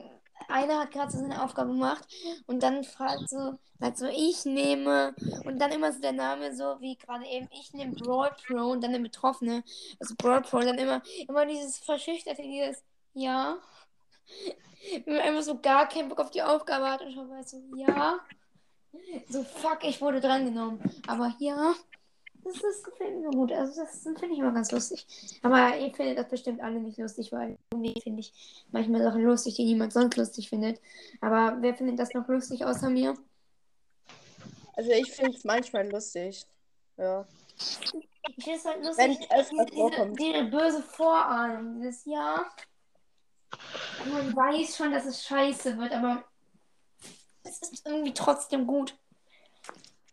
einer 0.49 0.79
hat 0.79 0.91
gerade 0.91 1.11
so 1.11 1.19
seine 1.19 1.43
Aufgabe 1.43 1.71
gemacht 1.71 2.07
und 2.45 2.63
dann 2.63 2.83
fragt 2.83 3.29
so, 3.29 3.57
sagt 3.79 3.97
so, 3.97 4.07
ich 4.07 4.45
nehme 4.45 5.15
und 5.45 5.59
dann 5.59 5.71
immer 5.71 5.91
so 5.91 5.99
der 5.99 6.13
Name 6.13 6.55
so, 6.55 6.77
wie 6.79 6.97
gerade 6.97 7.25
eben, 7.25 7.47
ich 7.51 7.73
nehme 7.73 7.95
Brawl 7.95 8.31
Pro 8.45 8.71
und 8.71 8.83
dann 8.83 8.91
der 8.91 8.99
Betroffene, 8.99 9.63
also 9.99 10.15
Brawl 10.17 10.41
Pro, 10.41 10.59
dann 10.59 10.77
immer, 10.77 11.01
immer 11.27 11.45
dieses 11.45 11.77
verschüchterte, 11.77 12.41
dieses, 12.41 12.83
ja. 13.13 13.57
Wenn 15.05 15.15
man 15.15 15.23
einfach 15.23 15.43
so 15.43 15.59
gar 15.59 15.87
keinen 15.87 16.09
Bock 16.09 16.19
auf 16.19 16.31
die 16.31 16.43
Aufgabe 16.43 16.89
hat 16.89 17.01
und 17.01 17.13
schon 17.13 17.29
weiß 17.29 17.51
so, 17.51 17.61
ja. 17.75 18.19
So, 19.29 19.43
fuck, 19.43 19.83
ich 19.83 20.01
wurde 20.01 20.21
drangenommen. 20.21 20.79
Aber 21.07 21.33
ja. 21.39 21.73
Das, 22.47 22.61
das 22.61 22.83
gefällt 22.83 23.19
mir 23.19 23.29
gut. 23.31 23.51
Also 23.51 23.81
das 23.81 24.01
finde 24.01 24.27
ich 24.33 24.39
immer 24.39 24.53
ganz 24.53 24.71
lustig. 24.71 25.05
Aber 25.41 25.77
ihr 25.77 25.93
findet 25.93 26.17
das 26.17 26.29
bestimmt 26.29 26.61
alle 26.61 26.79
nicht 26.79 26.97
lustig, 26.97 27.31
weil 27.31 27.57
irgendwie 27.71 27.99
finde 28.01 28.21
ich 28.21 28.65
manchmal 28.71 29.03
Sachen 29.03 29.23
lustig, 29.23 29.55
die 29.55 29.65
niemand 29.65 29.91
sonst 29.91 30.15
lustig 30.15 30.49
findet. 30.49 30.79
Aber 31.19 31.57
wer 31.61 31.75
findet 31.75 31.99
das 31.99 32.13
noch 32.13 32.27
lustig 32.27 32.63
außer 32.63 32.89
mir? 32.89 33.15
Also 34.73 34.91
ich 34.91 35.11
finde 35.11 35.35
es 35.35 35.43
manchmal 35.43 35.89
lustig. 35.89 36.45
Ja. 36.97 37.27
Ich 37.57 38.43
finde 38.43 38.59
es 38.59 38.65
halt 38.65 38.77
Wenn 38.97 39.11
lustig, 39.11 39.29
diese, 39.29 39.65
diese, 39.65 40.13
diese 40.13 40.43
böse 40.45 40.83
Vorahnung, 40.83 41.81
dieses 41.81 42.05
Jahr. 42.05 42.45
Man 44.11 44.35
weiß 44.35 44.77
schon, 44.77 44.91
dass 44.91 45.05
es 45.05 45.23
scheiße 45.23 45.77
wird, 45.77 45.91
aber 45.91 46.23
es 47.43 47.59
ist 47.59 47.85
irgendwie 47.85 48.13
trotzdem 48.13 48.67
gut. 48.67 48.95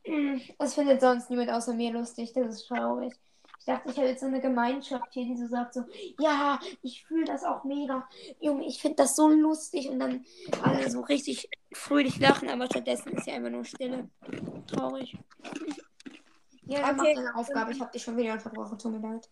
Hm, 0.04 0.40
Das 0.58 0.74
findet 0.74 1.00
sonst 1.00 1.30
niemand 1.30 1.50
außer 1.50 1.72
mir 1.74 1.92
lustig. 1.92 2.32
Das 2.34 2.54
ist 2.54 2.68
traurig. 2.68 3.14
Ich 3.58 3.64
dachte, 3.66 3.90
ich 3.90 3.96
habe 3.96 4.08
jetzt 4.08 4.20
so 4.20 4.26
eine 4.26 4.40
Gemeinschaft 4.42 5.06
hier, 5.12 5.24
die 5.24 5.36
so 5.38 5.46
sagt 5.46 5.72
so, 5.74 5.84
ja, 6.20 6.60
ich 6.82 7.04
fühle 7.06 7.24
das 7.24 7.44
auch 7.44 7.64
mega. 7.64 8.06
Junge, 8.38 8.66
ich 8.66 8.80
finde 8.82 8.96
das 8.96 9.16
so 9.16 9.28
lustig 9.28 9.88
und 9.88 10.00
dann 10.00 10.26
alle 10.62 10.90
so 10.90 11.00
richtig 11.00 11.48
fröhlich 11.72 12.18
lachen, 12.20 12.50
aber 12.50 12.66
stattdessen 12.66 13.12
ist 13.16 13.26
ja 13.26 13.34
einfach 13.34 13.50
nur 13.50 13.64
Stille. 13.64 14.10
Traurig. 14.66 15.16
Ja, 16.66 16.80
dann 16.82 17.00
Okay. 17.00 17.14
mach 17.14 17.22
deine 17.24 17.34
Aufgabe. 17.36 17.72
Ich 17.72 17.80
habe 17.80 17.90
dich 17.92 18.02
schon 18.02 18.16
wieder 18.18 18.34
unterbrochen. 18.34 18.78
Tut 18.78 18.92
mir 18.92 18.98
leid. 19.08 19.30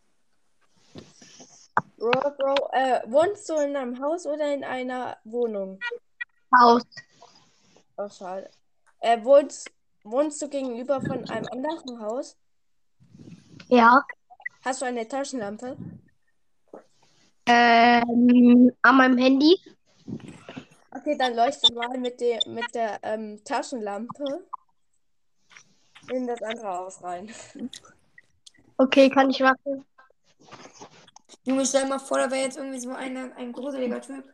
Bro, 1.98 2.10
Bro, 2.36 2.70
äh, 2.72 3.00
wohnst 3.06 3.48
du 3.48 3.54
in 3.56 3.76
einem 3.76 4.00
Haus 4.02 4.26
oder 4.26 4.52
in 4.52 4.64
einer 4.64 5.18
Wohnung? 5.24 5.78
Haus. 6.58 6.82
Oh, 7.96 8.08
schade. 8.08 8.50
Äh, 9.00 9.22
wohnst, 9.24 9.70
wohnst 10.04 10.40
du 10.42 10.48
gegenüber 10.48 11.00
von 11.00 11.28
einem 11.28 11.46
anderen 11.48 12.00
Haus? 12.00 12.36
Ja. 13.68 14.04
Hast 14.64 14.82
du 14.82 14.86
eine 14.86 15.06
Taschenlampe? 15.06 15.76
Ähm, 17.46 18.72
an 18.82 18.96
meinem 18.96 19.18
Handy. 19.18 19.58
Okay, 20.90 21.16
dann 21.18 21.34
leuchte 21.34 21.72
mal 21.74 21.98
mit, 21.98 22.20
der 22.20 22.38
mit 22.46 22.74
der 22.74 22.98
ähm, 23.02 23.42
Taschenlampe 23.44 24.44
in 26.10 26.26
das 26.26 26.42
andere 26.42 26.68
Haus 26.68 27.02
rein. 27.02 27.30
Okay, 28.76 29.08
kann 29.10 29.30
ich 29.30 29.40
machen. 29.40 29.84
Junge, 31.44 31.66
stell 31.66 31.82
dir 31.82 31.88
mal 31.88 31.98
vor, 31.98 32.18
da 32.18 32.30
wäre 32.30 32.44
jetzt 32.44 32.56
irgendwie 32.56 32.78
so 32.78 32.90
eine, 32.90 33.34
ein 33.36 33.52
gruseliger 33.52 34.00
Typ. 34.00 34.24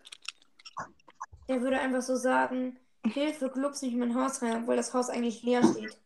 Der 1.49 1.61
würde 1.63 1.79
einfach 1.79 2.03
so 2.03 2.17
sagen, 2.17 2.79
Hilfe, 3.05 3.51
glups 3.51 3.83
nicht 3.83 3.93
in 3.95 4.01
mein 4.01 4.15
Haus 4.15 4.43
rein, 4.43 4.63
obwohl 4.63 4.77
das 4.77 4.93
Haus 4.93 5.09
eigentlich 5.09 5.43
leer 5.43 5.63
steht. 5.63 5.97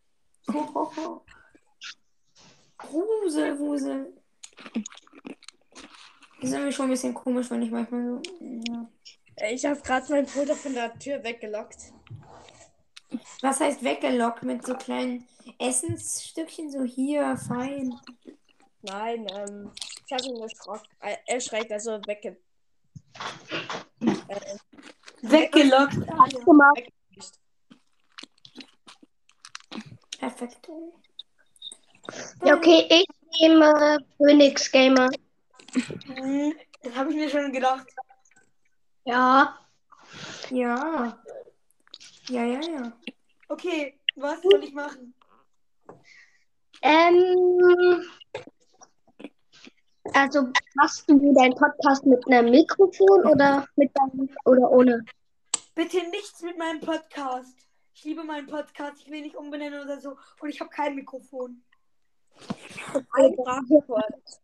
Grusel, 2.79 3.57
Grusel. 3.57 4.13
Ist 6.41 6.53
irgendwie 6.53 6.73
schon 6.73 6.87
ein 6.87 6.91
bisschen 6.91 7.15
komisch, 7.15 7.51
wenn 7.51 7.63
ich 7.63 7.71
manchmal 7.71 8.05
so. 8.05 8.23
Ja. 8.41 8.89
Ich 9.51 9.65
habe 9.65 9.81
gerade 9.81 10.13
meinen 10.13 10.27
Bruder 10.27 10.55
von 10.55 10.75
der 10.75 10.99
Tür 10.99 11.23
weggelockt. 11.23 11.93
Was 13.41 13.61
heißt 13.61 13.83
weggelockt 13.85 14.43
mit 14.43 14.65
so 14.67 14.75
kleinen 14.75 15.27
Essensstückchen? 15.59 16.71
So 16.71 16.83
hier, 16.83 17.37
fein. 17.37 17.95
Nein, 18.83 19.27
ähm, 19.31 19.71
ich 20.07 20.13
habe 20.13 20.25
ihn 20.25 20.49
äh, 21.01 21.17
erschreckt, 21.27 21.71
also 21.73 22.01
wegge... 22.07 22.37
Äh, 24.29 24.57
Weggelockt. 25.23 25.97
Ah, 26.09 26.27
ja. 26.31 26.45
Gemacht. 26.45 26.83
Perfekt. 30.19 30.69
Ja, 32.45 32.57
okay, 32.57 32.87
ich 32.91 33.07
nehme 33.41 33.99
Phoenix 34.17 34.71
Gamer. 34.71 35.09
Hm, 36.07 36.55
Das 36.83 36.95
habe 36.95 37.11
ich 37.11 37.17
mir 37.17 37.31
schon 37.31 37.53
gedacht. 37.53 37.87
Ja. 39.05 39.59
Ja. 40.51 41.19
Ja, 42.29 42.45
ja, 42.45 42.61
ja. 42.61 42.93
Okay, 43.49 43.99
was 44.17 44.43
soll 44.43 44.63
ich 44.65 44.73
machen? 44.73 45.15
Ähm, 46.83 48.03
Also 50.15 50.49
machst 50.75 51.09
du 51.09 51.35
deinen 51.35 51.55
Podcast 51.55 52.05
mit 52.05 52.27
einem 52.27 52.51
Mikrofon 52.51 53.27
oder 53.27 53.67
mit 53.77 53.91
deinem, 53.97 54.29
oder 54.45 54.71
ohne? 54.71 55.05
Bitte 55.75 55.99
nichts 56.11 56.43
mit 56.43 56.59
meinem 56.59 56.81
Podcast. 56.81 57.57
Ich 57.95 58.05
liebe 58.05 58.25
meinen 58.25 58.47
Podcast. 58.47 59.03
Ich 59.05 59.11
will 59.11 59.23
nicht 59.23 59.37
umbenennen 59.37 59.83
oder 59.83 60.01
so. 60.01 60.17
Und 60.41 60.49
ich 60.49 60.61
habe 60.61 60.71
kein 60.71 60.97
Mikrofon. 60.97 61.63
Frage 62.35 63.85
kurz. 63.87 64.41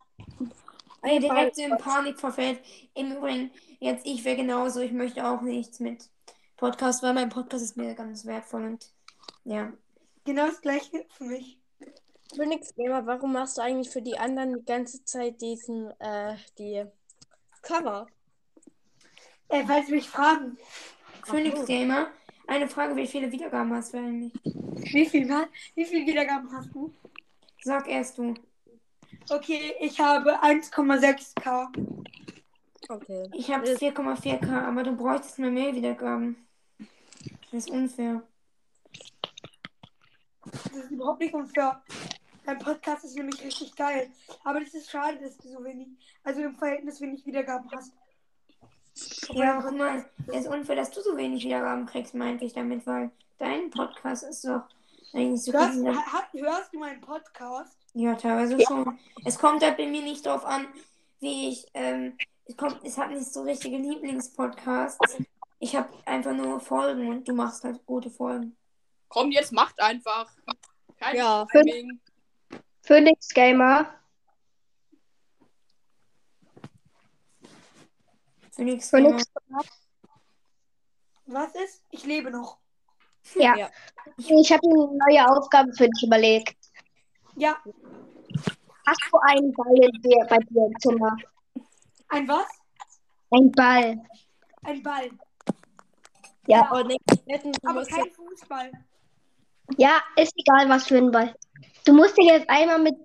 Ey, 1.03 1.21
direkt 1.21 1.57
so 1.57 1.63
in 1.63 1.77
Panik 1.79 2.19
verfällt. 2.19 2.61
Im 2.95 3.17
Übrigen, 3.17 3.51
jetzt 3.79 4.07
ich 4.07 4.25
wäre 4.25 4.37
genauso. 4.37 4.81
Ich 4.81 4.93
möchte 4.93 5.27
auch 5.27 5.43
nichts 5.43 5.81
mit 5.81 6.09
Podcast, 6.57 7.03
weil 7.03 7.15
mein 7.15 7.29
Podcast 7.29 7.65
ist 7.65 7.77
mir 7.77 7.95
ganz 7.95 8.27
wertvoll 8.27 8.65
und 8.65 8.93
ja. 9.45 9.73
Genau 10.25 10.47
das 10.47 10.61
gleiche 10.61 11.07
für 11.11 11.25
mich. 11.25 11.59
Phoenix 12.35 12.75
Gamer, 12.75 13.07
warum 13.07 13.33
machst 13.33 13.59
du 13.59 13.63
eigentlich 13.63 13.91
für 13.91 14.03
die 14.03 14.19
anderen 14.19 14.59
die 14.59 14.65
ganze 14.65 15.05
Zeit 15.05 15.41
diesen, 15.41 15.91
äh, 16.01 16.37
die 16.59 16.85
Cover? 17.63 18.07
Äh, 19.49 19.67
weil 19.67 19.85
sie 19.85 19.93
mich 19.93 20.09
fragen, 20.09 20.59
Phoenix 21.25 21.65
Gamer, 21.67 22.09
eine 22.47 22.69
Frage, 22.69 22.97
wie 22.97 23.07
viele 23.07 23.33
Wiedergaben 23.33 23.73
hast 23.75 23.95
du 23.95 23.99
eigentlich? 23.99 24.33
wie 24.45 25.07
viel, 25.07 25.29
wie 25.75 25.85
viel 25.85 26.07
Wiedergaben 26.07 26.51
hast 26.53 26.75
du? 26.75 26.93
Sag 27.63 27.89
erst 27.89 28.19
du. 28.19 28.35
Okay, 29.31 29.75
ich 29.81 29.99
habe 30.01 30.43
1,6k. 30.43 31.69
Okay. 32.89 33.29
Ich 33.35 33.51
habe 33.53 33.67
4,4k, 33.67 34.51
aber 34.51 34.83
du 34.83 34.97
bräuchtest 34.97 35.39
mir 35.39 35.51
mehr 35.51 35.75
Wiedergaben. 35.75 36.37
Das 37.51 37.67
ist 37.67 37.71
unfair. 37.71 38.23
Das 40.73 40.85
ist 40.85 40.91
überhaupt 40.91 41.21
nicht 41.21 41.35
unfair. 41.35 41.83
Dein 42.45 42.59
Podcast 42.59 43.05
ist 43.05 43.17
nämlich 43.17 43.43
richtig 43.45 43.77
geil. 43.77 44.11
Aber 44.45 44.61
das 44.61 44.73
ist 44.75 44.91
schade, 44.91 45.19
dass 45.19 45.37
du 45.39 45.49
so 45.49 45.63
wenig, 45.65 45.89
also 46.25 46.41
im 46.41 46.55
Verhältnis 46.55 47.01
wenig 47.01 47.25
Wiedergaben 47.27 47.71
hast. 47.73 47.93
Ja, 49.31 49.61
guck 49.61 49.77
mal, 49.77 50.05
es 50.27 50.45
ist 50.45 50.49
unfair, 50.49 50.77
dass 50.77 50.91
du 50.91 51.01
so 51.01 51.17
wenig 51.17 51.45
Wiedergaben 51.45 51.87
kriegst, 51.87 52.15
meinte 52.15 52.45
ich 52.45 52.53
damit, 52.53 52.87
weil 52.87 53.11
dein 53.39 53.71
Podcast 53.71 54.25
ist 54.25 54.45
doch 54.45 54.63
eigentlich 55.13 55.43
so 55.43 55.53
Hörst, 55.53 55.77
hörst 56.33 56.75
du 56.75 56.79
meinen 56.79 57.01
Podcast? 57.01 57.77
Ja, 57.95 58.15
teilweise 58.15 58.61
schon. 58.61 58.99
Es 59.25 59.39
kommt 59.39 59.63
halt 59.63 59.77
bei 59.77 59.87
mir 59.87 60.03
nicht 60.03 60.27
drauf 60.27 60.45
an, 60.45 60.67
wie 61.21 61.51
ich, 61.51 61.67
ähm, 61.75 62.17
es 62.45 62.57
kommt, 62.57 62.81
es 62.85 62.99
hat 62.99 63.11
nicht 63.11 63.33
so 63.33 63.43
richtige 63.43 63.77
Lieblingspodcasts. 63.77 65.19
Ich 65.61 65.75
habe 65.77 65.89
einfach 66.07 66.35
nur 66.35 66.61
Folgen 66.61 67.09
und 67.09 67.29
du 67.29 67.35
machst 67.35 67.65
halt 67.65 67.85
gute 67.87 68.11
Folgen. 68.11 68.57
Komm, 69.09 69.31
jetzt 69.31 69.53
macht 69.53 69.81
einfach. 69.81 70.31
Kein 70.99 71.17
Ja. 71.17 71.47
Timing. 71.51 72.01
Phoenix 72.83 73.29
Gamer. 73.29 73.95
Phoenix, 78.53 78.91
Phoenix. 78.91 79.25
Was 81.27 81.55
ist? 81.55 81.83
Ich 81.91 82.05
lebe 82.05 82.31
noch. 82.31 82.59
Ja. 83.35 83.57
Ja. 83.57 83.71
Ich 84.17 84.53
habe 84.53 84.63
eine 84.65 84.99
neue 84.99 85.29
Aufgabe 85.29 85.73
für 85.75 85.89
dich 85.89 86.03
überlegt. 86.03 86.57
Ja, 87.37 87.63
Hast 88.89 89.03
du 89.13 89.19
einen 89.19 89.53
Ball 89.53 89.75
dir, 90.03 90.27
bei 90.31 90.39
dir 90.39 90.67
im 90.67 90.81
Zimmer? 90.81 91.15
ein 92.09 92.27
was? 92.27 92.47
Ein 93.31 93.53
Ball. 93.53 94.03
Ein 94.63 94.83
Ball. 94.83 95.11
Ja. 96.47 96.71
Oh, 96.73 96.83
nee, 96.83 96.97
wetten, 97.27 97.53
du 97.53 97.69
Aber 97.69 97.85
kein 97.85 98.11
Fußball. 98.11 98.73
Ja, 99.79 100.03
ist 100.17 100.35
egal, 100.37 100.69
was 100.69 100.89
für 100.89 100.97
ein 100.97 101.13
Ball. 101.13 101.35
Du 101.85 101.93
musst 101.93 102.19
den 102.19 102.27
jetzt 102.27 102.51
einmal 102.51 102.81
mit 102.81 102.97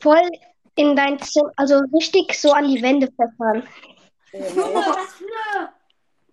voll 0.00 0.28
in 0.74 0.96
dein 0.96 1.18
Zimmer, 1.20 1.52
also 1.56 1.78
richtig 1.94 2.38
so 2.38 2.52
an 2.52 2.66
die 2.66 2.82
Wände 2.82 3.06
pfeffern. 3.06 3.66
Junge, 4.32 4.74
was 4.74 5.14
für 5.14 5.24
eine... 5.24 5.72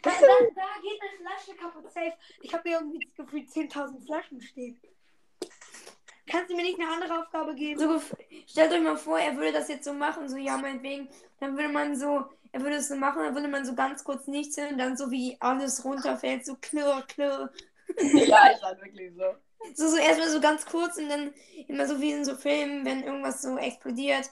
Da, 0.01 0.11
da, 0.11 0.17
da 0.17 0.61
geht 0.81 1.01
eine 1.01 1.17
Flasche 1.19 1.57
kaputt. 1.57 1.91
Safe. 1.91 2.13
Ich 2.41 2.53
habe 2.53 2.63
hier 2.67 2.79
irgendwie 2.79 3.05
das 3.05 3.15
Gefühl, 3.15 3.41
10.000 3.41 4.05
Flaschen 4.05 4.41
stehen. 4.41 4.79
Kannst 6.25 6.49
du 6.49 6.55
mir 6.55 6.63
nicht 6.63 6.79
eine 6.79 6.89
andere 6.91 7.19
Aufgabe 7.19 7.53
geben? 7.53 7.79
So, 7.79 8.01
stellt 8.47 8.71
euch 8.71 8.81
mal 8.81 8.97
vor, 8.97 9.19
er 9.19 9.35
würde 9.35 9.51
das 9.51 9.67
jetzt 9.67 9.83
so 9.83 9.93
machen, 9.93 10.29
so 10.29 10.37
ja, 10.37 10.57
meinetwegen, 10.57 11.09
dann 11.39 11.57
würde 11.57 11.69
man 11.69 11.95
so, 11.95 12.23
er 12.51 12.61
würde 12.61 12.77
es 12.77 12.87
so 12.87 12.95
machen, 12.95 13.23
dann 13.23 13.35
würde 13.35 13.47
man 13.47 13.65
so 13.65 13.75
ganz 13.75 14.03
kurz 14.03 14.27
nichts 14.27 14.57
hören, 14.57 14.77
dann 14.77 14.95
so 14.95 15.11
wie 15.11 15.37
alles 15.39 15.83
runterfällt, 15.83 16.45
so 16.45 16.55
klirr, 16.55 17.03
klirr. 17.07 17.51
Ja, 17.97 18.47
ist 18.49 18.63
halt 18.63 18.81
wirklich 18.83 19.11
so. 19.15 19.23
So, 19.75 19.89
so 19.89 19.97
erstmal 19.97 20.29
so 20.29 20.39
ganz 20.39 20.65
kurz 20.65 20.97
und 20.97 21.09
dann 21.09 21.33
immer 21.67 21.85
so 21.85 21.99
wie 21.99 22.11
in 22.11 22.23
so 22.23 22.35
Filmen, 22.35 22.85
wenn 22.85 23.03
irgendwas 23.03 23.41
so 23.41 23.57
explodiert, 23.57 24.29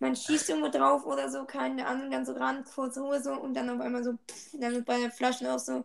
man 0.00 0.16
schießt 0.16 0.48
irgendwo 0.48 0.68
drauf 0.70 1.06
oder 1.06 1.30
so, 1.30 1.44
keine 1.44 1.86
Ahnung, 1.86 2.10
dann 2.10 2.26
so 2.26 2.32
ran, 2.32 2.64
kurze 2.64 3.00
Ruhe 3.00 3.22
so 3.22 3.32
und 3.32 3.54
dann 3.54 3.70
auf 3.70 3.80
einmal 3.80 4.02
so, 4.02 4.12
pff, 4.12 4.50
dann 4.58 4.84
bei 4.84 4.98
den 4.98 5.12
Flaschen 5.12 5.46
auch 5.46 5.58
so, 5.58 5.84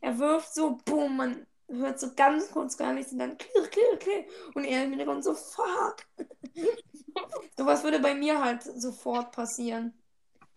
er 0.00 0.18
wirft 0.18 0.54
so, 0.54 0.78
boom, 0.84 1.16
man 1.16 1.46
hört 1.68 2.00
so 2.00 2.14
ganz 2.14 2.50
kurz 2.50 2.76
gar 2.76 2.92
nichts 2.92 3.12
und 3.12 3.18
dann 3.18 3.36
klirr, 3.36 3.68
klirr, 3.68 3.96
klirr 3.98 4.24
und 4.54 4.64
er 4.64 4.84
im 4.84 4.90
Hintergrund 4.90 5.22
so, 5.24 5.34
fuck. 5.34 5.96
Sowas 7.56 7.84
würde 7.84 7.98
bei 8.00 8.14
mir 8.14 8.42
halt 8.42 8.62
sofort 8.62 9.32
passieren. 9.32 9.92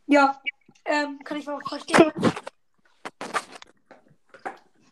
Ja, 0.08 0.41
ähm, 0.86 1.19
kann 1.23 1.38
ich 1.38 1.49
auch 1.49 1.62
verstehen. 1.67 2.12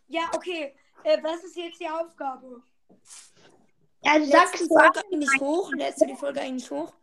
Ja, 0.08 0.30
okay. 0.36 0.76
Äh, 1.04 1.24
was 1.24 1.44
ist 1.44 1.56
jetzt 1.56 1.80
die 1.80 1.90
Aufgabe? 1.90 2.62
Ja, 4.04 4.14
du 4.14 4.20
Lädst 4.20 4.34
du 4.34 4.38
sagst 4.38 4.54
die 4.56 4.68
du 4.68 4.76
Folge 4.76 5.00
eigentlich 5.12 5.40
hoch? 5.40 5.72
Lädst 5.74 6.02
du 6.02 6.06
die 6.06 6.16
Folge 6.16 6.42
eigentlich 6.42 6.72
hoch? 6.72 6.94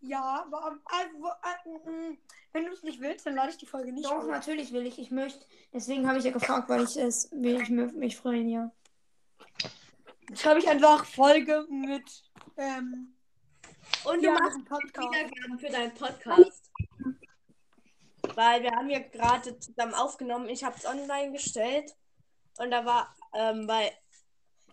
Ja, 0.00 0.44
aber, 0.46 0.78
also, 0.84 1.28
äh, 1.86 1.90
mm, 1.90 2.18
wenn 2.52 2.66
du 2.66 2.72
es 2.72 2.82
nicht 2.82 3.00
willst, 3.00 3.24
dann 3.24 3.36
lade 3.36 3.50
ich 3.50 3.56
die 3.56 3.66
Folge 3.66 3.92
nicht 3.92 4.04
Doch, 4.04 4.22
hoch. 4.22 4.26
natürlich 4.26 4.72
will 4.72 4.84
ich. 4.86 4.98
Ich 4.98 5.10
möchte. 5.10 5.46
Deswegen 5.72 6.08
habe 6.08 6.18
ich 6.18 6.24
ja 6.24 6.32
gefragt, 6.32 6.68
weil 6.68 6.82
ich 6.82 6.96
es 6.96 7.30
will 7.32 7.60
ich 7.60 7.68
mö- 7.68 7.92
mich 7.92 8.16
freuen, 8.16 8.48
ja. 8.48 8.70
Schreibe 10.34 10.60
ich 10.60 10.68
einfach 10.68 11.04
Folge 11.04 11.66
mit 11.70 12.24
ähm, 12.56 13.14
Und 14.04 14.22
du 14.22 14.26
ja, 14.26 14.32
machst 14.32 14.58
mit 14.58 14.66
dem 14.66 14.70
Podcast. 14.70 15.08
Wiedergaben 15.08 15.58
für 15.58 15.70
deinen 15.70 15.94
Podcast. 15.94 16.70
Weil 18.34 18.62
wir 18.62 18.72
haben 18.72 18.88
ja 18.90 18.98
gerade 19.00 19.58
zusammen 19.58 19.94
aufgenommen. 19.94 20.48
Ich 20.48 20.64
habe 20.64 20.76
es 20.76 20.86
online 20.86 21.32
gestellt. 21.32 21.94
Und 22.58 22.70
da 22.70 22.84
war, 22.84 23.14
ähm, 23.34 23.66
weil 23.68 23.90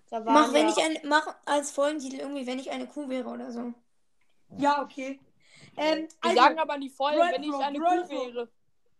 da 0.09 0.25
war 0.25 0.33
Mach, 0.33 0.53
wenn 0.53 0.67
ja, 0.67 0.73
ich 0.75 0.83
ein, 0.83 0.97
mach 1.07 1.35
als 1.45 1.71
Folgentitel 1.71 2.17
irgendwie, 2.17 2.47
wenn 2.47 2.59
ich 2.59 2.71
eine 2.71 2.87
Kuh 2.87 3.07
wäre 3.09 3.29
oder 3.29 3.51
so. 3.51 3.73
Ja, 4.57 4.81
okay. 4.81 5.19
Ähm, 5.77 6.07
Wir 6.21 6.31
also, 6.31 6.35
sagen 6.35 6.59
aber 6.59 6.77
nie 6.77 6.89
voll, 6.89 7.15
Bread 7.15 7.33
wenn 7.33 7.43
ich 7.43 7.53
eine 7.53 7.79
Bread 7.79 8.07
Kuh 8.09 8.15
Roll. 8.15 8.33
wäre. 8.35 8.49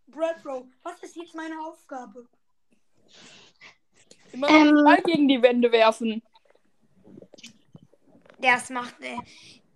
Brad 0.07 0.41
Bro, 0.43 0.67
was 0.83 1.01
ist 1.03 1.15
jetzt 1.15 1.35
meine 1.35 1.59
Aufgabe? 1.61 2.27
Immer 4.31 4.47
noch 4.47 4.55
Ähm. 4.55 4.75
den 4.75 4.83
Ball 4.85 5.01
gegen 5.03 5.27
die 5.27 5.41
Wände 5.41 5.71
werfen. 5.71 6.21
Das 8.39 8.69
macht. 8.69 8.99
Äh, 9.01 9.17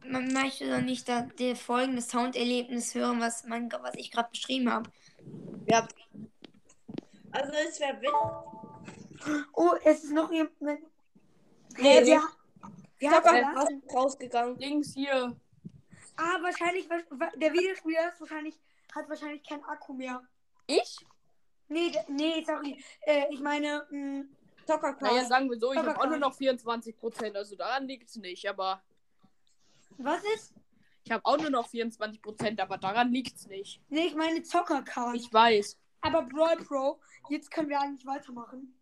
man 0.05 0.31
möchte 0.33 0.69
doch 0.69 0.81
nicht 0.81 1.07
da, 1.09 1.21
der 1.39 1.55
folgende 1.55 2.01
Sounderlebnis 2.01 2.93
hören, 2.95 3.19
was, 3.19 3.43
man, 3.45 3.71
was 3.71 3.95
ich 3.95 4.11
gerade 4.11 4.29
beschrieben 4.29 4.71
habe. 4.71 4.89
ja. 5.67 5.87
Also 7.31 7.51
es 7.67 7.79
wäre 7.79 7.99
witzig. 7.99 8.52
Oh, 9.53 9.73
es 9.83 10.03
ist 10.03 10.11
noch 10.13 10.31
jemand. 10.31 10.51
Nee, 11.77 12.15
hat 12.17 12.29
Stocker 12.99 13.29
verlassen? 13.29 13.81
ist 13.85 13.93
rausgegangen. 13.95 14.57
Links 14.57 14.93
hier. 14.93 15.35
Ah, 16.15 16.37
wahrscheinlich, 16.41 16.89
wa- 16.89 17.01
wa- 17.11 17.31
der 17.35 17.51
Videospieler 17.53 18.09
ist 18.09 18.19
wahrscheinlich, 18.19 18.59
hat 18.93 19.09
wahrscheinlich 19.09 19.43
keinen 19.43 19.63
Akku 19.63 19.93
mehr. 19.93 20.21
Ich? 20.67 20.97
Nee, 21.67 21.91
nee, 22.07 22.43
sorry. 22.45 22.83
Äh, 23.01 23.25
ich 23.31 23.39
meine, 23.39 23.85
mh, 23.89 24.25
Stocker 24.63 24.95
Naja, 25.01 25.25
sagen 25.25 25.49
wir 25.49 25.59
so, 25.59 25.73
ich 25.73 25.79
habe 25.79 25.99
auch 25.99 26.05
nur 26.07 26.17
noch 26.17 26.35
24%, 26.37 27.35
also 27.35 27.55
daran 27.55 27.87
liegt 27.87 28.09
es 28.09 28.15
nicht, 28.15 28.47
aber 28.47 28.81
was 29.97 30.23
ist? 30.35 30.53
ich 31.03 31.11
habe 31.11 31.25
auch 31.25 31.37
nur 31.37 31.49
noch 31.49 31.67
24%, 31.67 32.61
aber 32.61 32.77
daran 32.77 33.11
liegt 33.11 33.35
es 33.35 33.47
nicht. 33.47 33.81
Nee, 33.89 34.05
ich 34.07 34.15
meine 34.15 34.41
Zockercard. 34.43 35.15
Ich 35.15 35.33
weiß. 35.33 35.77
Aber 36.01 36.21
Brawl 36.23 36.57
Pro, 36.57 36.99
jetzt 37.29 37.49
können 37.51 37.69
wir 37.69 37.79
eigentlich 37.81 38.05
weitermachen. 38.05 38.73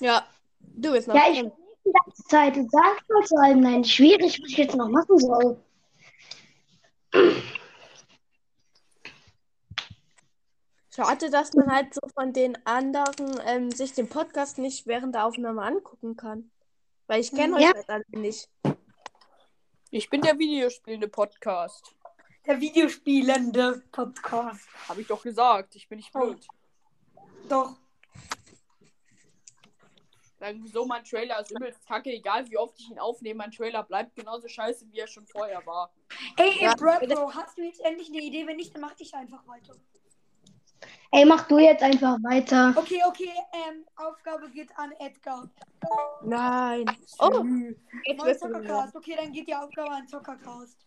Ja. 0.00 0.26
Du 0.60 0.92
bist 0.92 1.08
noch 1.08 1.14
Ja, 1.14 1.22
ich 1.30 1.40
dran. 1.40 1.52
die 1.84 1.92
ganze 1.92 2.24
Zeit. 2.24 2.56
Mal 2.56 3.24
zu 3.26 3.36
allem, 3.36 3.60
nein, 3.60 3.84
schwierig, 3.84 4.40
was 4.42 4.50
ich 4.50 4.56
jetzt 4.58 4.76
noch 4.76 4.88
machen 4.88 5.18
soll. 5.18 5.58
Schade, 10.92 11.30
dass 11.30 11.52
man 11.54 11.70
halt 11.70 11.94
so 11.94 12.00
von 12.14 12.32
den 12.32 12.58
anderen 12.66 13.40
ähm, 13.46 13.70
sich 13.70 13.92
den 13.92 14.08
Podcast 14.08 14.58
nicht 14.58 14.86
während 14.86 15.14
der 15.14 15.24
Aufnahme 15.24 15.62
angucken 15.62 16.16
kann. 16.16 16.50
Weil 17.06 17.20
ich 17.20 17.30
kenne 17.30 17.60
Ja. 17.60 17.68
euch 17.68 17.74
halt 17.74 17.88
alle 17.88 18.04
nicht. 18.10 18.48
Ich 19.90 20.10
bin 20.10 20.20
der 20.20 20.38
videospielende 20.38 21.08
Podcast. 21.08 21.94
Der 22.46 22.60
Videospielende 22.60 23.82
Podcast. 23.92 24.66
Habe 24.88 25.00
ich 25.02 25.06
doch 25.06 25.22
gesagt. 25.22 25.74
Ich 25.76 25.88
bin 25.88 25.98
nicht 25.98 26.12
blöd. 26.12 26.44
Doch. 27.48 27.76
Sagen, 30.40 30.66
so 30.66 30.86
mein 30.86 31.04
Trailer 31.04 31.38
ist 31.38 31.50
übelst 31.50 31.86
kacke, 31.86 32.10
egal 32.10 32.48
wie 32.50 32.56
oft 32.56 32.74
ich 32.80 32.90
ihn 32.90 32.98
aufnehme, 32.98 33.36
mein 33.36 33.50
Trailer 33.50 33.82
bleibt 33.82 34.16
genauso 34.16 34.48
scheiße, 34.48 34.86
wie 34.90 34.98
er 34.98 35.06
schon 35.06 35.26
vorher 35.26 35.64
war. 35.66 35.92
Ey, 36.38 36.48
ey 36.48 36.64
Ja, 36.64 36.74
Bro, 36.74 37.06
Bro, 37.06 37.34
hast 37.34 37.58
du 37.58 37.62
jetzt 37.62 37.84
endlich 37.84 38.08
eine 38.08 38.22
Idee? 38.22 38.46
Wenn 38.46 38.56
nicht, 38.56 38.74
dann 38.74 38.80
mach 38.80 38.94
ich 38.98 39.14
einfach 39.14 39.46
weiter. 39.46 39.74
Ey, 41.12 41.26
mach 41.26 41.46
du 41.46 41.58
jetzt 41.58 41.82
einfach 41.82 42.16
weiter. 42.22 42.72
Okay, 42.74 43.02
okay, 43.06 43.30
ähm, 43.52 43.84
Aufgabe 43.96 44.48
geht 44.48 44.70
an 44.78 44.92
Edgar. 44.92 45.50
Nein. 46.22 46.86
Oh, 47.18 47.44
Neuer. 47.44 48.38
Zockercast. 48.38 48.96
Okay, 48.96 49.16
dann 49.16 49.32
geht 49.32 49.46
die 49.46 49.54
Aufgabe 49.54 49.90
an 49.90 50.08
Zockercast. 50.08 50.78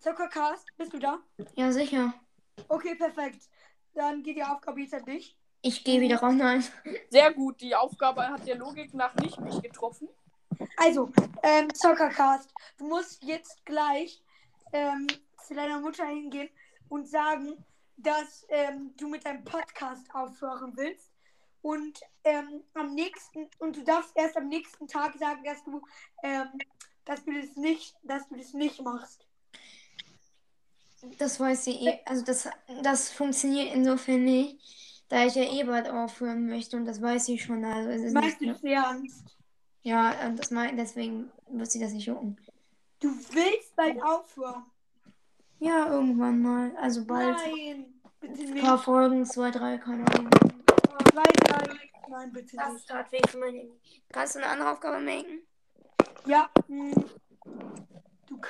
Zockercast, 0.00 0.66
bist 0.76 0.92
du 0.92 0.98
da? 0.98 1.20
Ja, 1.54 1.70
sicher. 1.70 2.14
Okay, 2.66 2.96
perfekt. 2.96 3.48
Dann 3.94 4.24
geht 4.24 4.36
die 4.38 4.44
Aufgabe 4.44 4.80
jetzt 4.80 4.94
an 4.94 5.04
dich. 5.04 5.36
Ich 5.62 5.84
gehe 5.84 6.00
wieder 6.00 6.18
raus. 6.18 6.34
Nein. 6.36 6.64
Sehr 7.10 7.32
gut, 7.32 7.60
die 7.60 7.74
Aufgabe 7.74 8.28
hat 8.28 8.46
der 8.46 8.56
Logik 8.56 8.94
nach 8.94 9.14
nicht 9.16 9.40
mich 9.40 9.60
getroffen. 9.60 10.08
Also, 10.76 11.10
ähm, 11.42 11.72
Zockercast, 11.74 12.52
du 12.78 12.86
musst 12.86 13.22
jetzt 13.22 13.64
gleich 13.64 14.22
ähm, 14.72 15.06
zu 15.46 15.54
deiner 15.54 15.80
Mutter 15.80 16.06
hingehen 16.06 16.48
und 16.88 17.08
sagen, 17.08 17.64
dass 17.96 18.46
ähm, 18.48 18.94
du 18.96 19.08
mit 19.08 19.24
deinem 19.24 19.44
Podcast 19.44 20.06
aufhören 20.14 20.72
willst. 20.76 21.10
Und 21.62 22.00
ähm, 22.24 22.62
am 22.74 22.94
nächsten, 22.94 23.48
und 23.58 23.76
du 23.76 23.82
darfst 23.82 24.12
erst 24.16 24.36
am 24.36 24.48
nächsten 24.48 24.86
Tag 24.86 25.18
sagen, 25.18 25.42
dass 25.44 25.62
du, 25.64 25.82
ähm, 26.22 26.46
dass 27.04 27.24
du 27.24 27.32
das 27.32 27.56
nicht, 27.56 27.96
dass 28.04 28.28
du 28.28 28.36
das 28.36 28.52
nicht 28.52 28.80
machst. 28.80 29.26
Das 31.18 31.38
weiß 31.38 31.64
sie 31.64 31.86
eh. 31.86 31.98
Also 32.06 32.24
das, 32.24 32.48
das 32.82 33.10
funktioniert 33.10 33.74
insofern 33.74 34.24
nicht, 34.24 34.60
da 35.08 35.24
ich 35.26 35.34
ja 35.34 35.42
eh 35.44 35.64
bald 35.64 35.88
aufhören 35.88 36.46
möchte 36.46 36.76
und 36.76 36.84
das 36.84 37.00
weiß 37.00 37.26
sie 37.26 37.38
schon. 37.38 37.64
Also 37.64 37.90
es 37.90 38.02
ist 38.02 38.14
Meinst 38.14 38.40
du 38.40 38.46
nicht, 38.46 38.62
das 38.64 38.70
ernst? 38.70 39.36
ja, 39.82 40.12
äh, 40.12 40.34
das 40.34 40.50
mein, 40.50 40.76
deswegen 40.76 41.30
wird 41.50 41.70
sie 41.70 41.80
das 41.80 41.92
nicht 41.92 42.06
jucken. 42.06 42.36
Du 43.00 43.08
willst 43.08 43.74
bald 43.76 44.02
aufhören? 44.02 44.64
Ja, 45.60 45.88
irgendwann 45.90 46.40
mal. 46.40 46.76
Also 46.76 47.04
bald. 47.04 47.36
Nein, 47.36 47.86
bitte 48.20 48.42
Ein 48.42 48.50
nicht. 48.54 48.64
paar 48.64 48.78
Folgen, 48.78 49.24
zwei, 49.24 49.50
drei, 49.50 49.78
keine 49.78 50.04
Ahnung. 50.12 50.30
Zwei, 51.12 51.22
drei. 51.44 51.74
Nein, 52.08 52.32
bitte 52.32 52.56
Das 52.56 52.68
nicht. 52.72 52.80
ist 52.80 52.88
gerade 52.88 53.12
weh 53.12 53.20
für 53.28 53.38
mein 53.38 53.54
Handy. 53.54 53.80
Kannst 54.10 54.34
du 54.34 54.38
eine 54.40 54.48
andere 54.48 54.72
Aufgabe 54.72 55.04
machen? 55.04 55.42
Ja, 56.26 56.48
du 56.66 56.92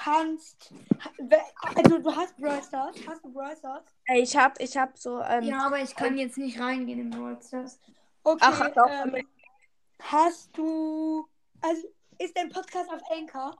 kannst. 0.08 0.72
Also, 1.74 1.98
du 1.98 2.14
hast 2.14 2.36
Brawl 2.36 2.62
Stars. 2.62 2.96
Hast 3.06 3.24
du 3.24 3.32
Brawl 3.32 3.56
Stars? 3.56 3.84
Ey, 4.06 4.22
ich 4.22 4.36
hab, 4.36 4.60
ich 4.60 4.76
hab 4.76 4.96
so, 4.96 5.20
ähm, 5.22 5.44
Ja, 5.44 5.66
aber 5.66 5.80
ich 5.80 5.94
kann 5.94 6.16
jetzt 6.16 6.38
nicht 6.38 6.58
reingehen 6.58 7.00
in 7.00 7.10
Brawl 7.10 7.38
Stars. 7.42 7.78
Okay. 8.24 8.38
Ach, 8.40 8.70
doch, 8.74 8.90
ähm, 8.90 9.26
hast 10.02 10.56
du. 10.56 11.28
Also, 11.60 11.88
ist 12.18 12.36
dein 12.36 12.48
Podcast 12.48 12.90
auf 12.90 13.00
Anchor? 13.10 13.56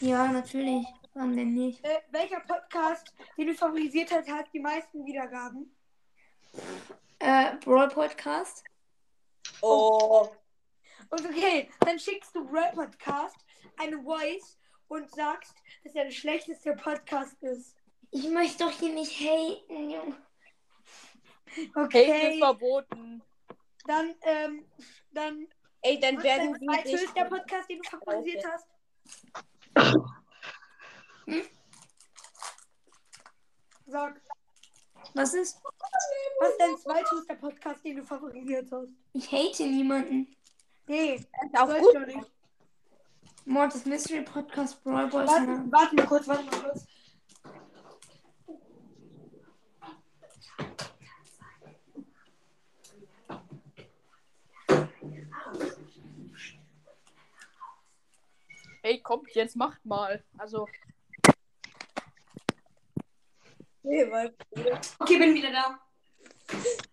Ja, 0.00 0.28
natürlich. 0.28 0.86
Warum 1.14 1.36
denn 1.36 1.54
nicht? 1.54 1.84
Äh, 1.84 2.00
welcher 2.10 2.40
Podcast, 2.40 3.12
den 3.36 3.48
du 3.48 3.54
favorisiert 3.54 4.10
hast, 4.12 4.30
hat 4.30 4.46
die 4.52 4.60
meisten 4.60 5.04
Wiedergaben? 5.04 5.74
Äh, 7.18 7.56
Brawl 7.64 7.88
Podcast? 7.88 8.64
oh, 9.60 10.28
Und 11.10 11.24
okay, 11.26 11.68
dann 11.80 11.98
schickst 11.98 12.34
du 12.34 12.46
Brawl 12.46 12.70
Podcast 12.72 13.36
eine 13.76 14.00
Voice 14.02 14.59
und 14.90 15.08
sagst, 15.10 15.54
dass 15.84 15.94
er 15.94 16.04
der 16.04 16.10
schlechteste 16.10 16.74
Podcast 16.74 17.40
ist. 17.42 17.76
Ich 18.10 18.28
möchte 18.28 18.64
doch 18.64 18.72
hier 18.72 18.92
nicht 18.92 19.12
haten, 19.20 19.90
Junge. 19.90 20.16
Okay. 21.76 22.12
Hate 22.12 22.32
ist 22.32 22.38
verboten. 22.38 23.22
Dann, 23.86 24.14
ähm, 24.22 24.66
dann. 25.12 25.46
ey, 25.82 25.98
dann 26.00 26.16
Was 26.16 26.24
werden 26.24 26.52
dein 26.52 26.82
dich. 26.84 26.92
zweithöchster 26.96 27.24
Podcast, 27.26 27.70
den 27.70 27.78
du 27.80 27.88
favorisiert 27.88 28.44
hast? 28.44 28.66
Sag, 33.86 34.20
Was 35.14 35.34
ist? 35.34 35.60
was 36.40 36.50
ist 36.50 36.58
dein 36.60 36.78
zweithöchster 36.78 37.34
Podcast, 37.36 37.84
den 37.84 37.96
du 37.96 38.04
favorisiert 38.04 38.70
hast? 38.72 38.90
Ich 39.12 39.30
hate 39.30 39.64
niemanden. 39.64 40.36
Nee, 40.86 41.14
Ist 41.14 41.26
auch 41.54 41.66
gut. 41.68 41.76
ich 41.78 42.00
doch 42.00 42.06
nicht. 42.06 42.30
Mortis 43.50 43.84
Mystery 43.84 44.22
Podcast, 44.22 44.80
Brawl 44.84 45.08
Boys. 45.08 45.28
Warte, 45.28 45.72
warte 45.72 45.94
mal 45.96 46.06
kurz, 46.06 46.28
warte 46.28 46.44
mal 46.44 46.60
kurz. 46.62 46.86
Ey, 58.82 59.00
kommt 59.02 59.34
jetzt, 59.34 59.56
macht 59.56 59.84
mal. 59.84 60.24
Also, 60.38 60.68
Okay, 63.82 65.18
bin 65.18 65.34
wieder 65.34 65.50
da. 65.50 65.80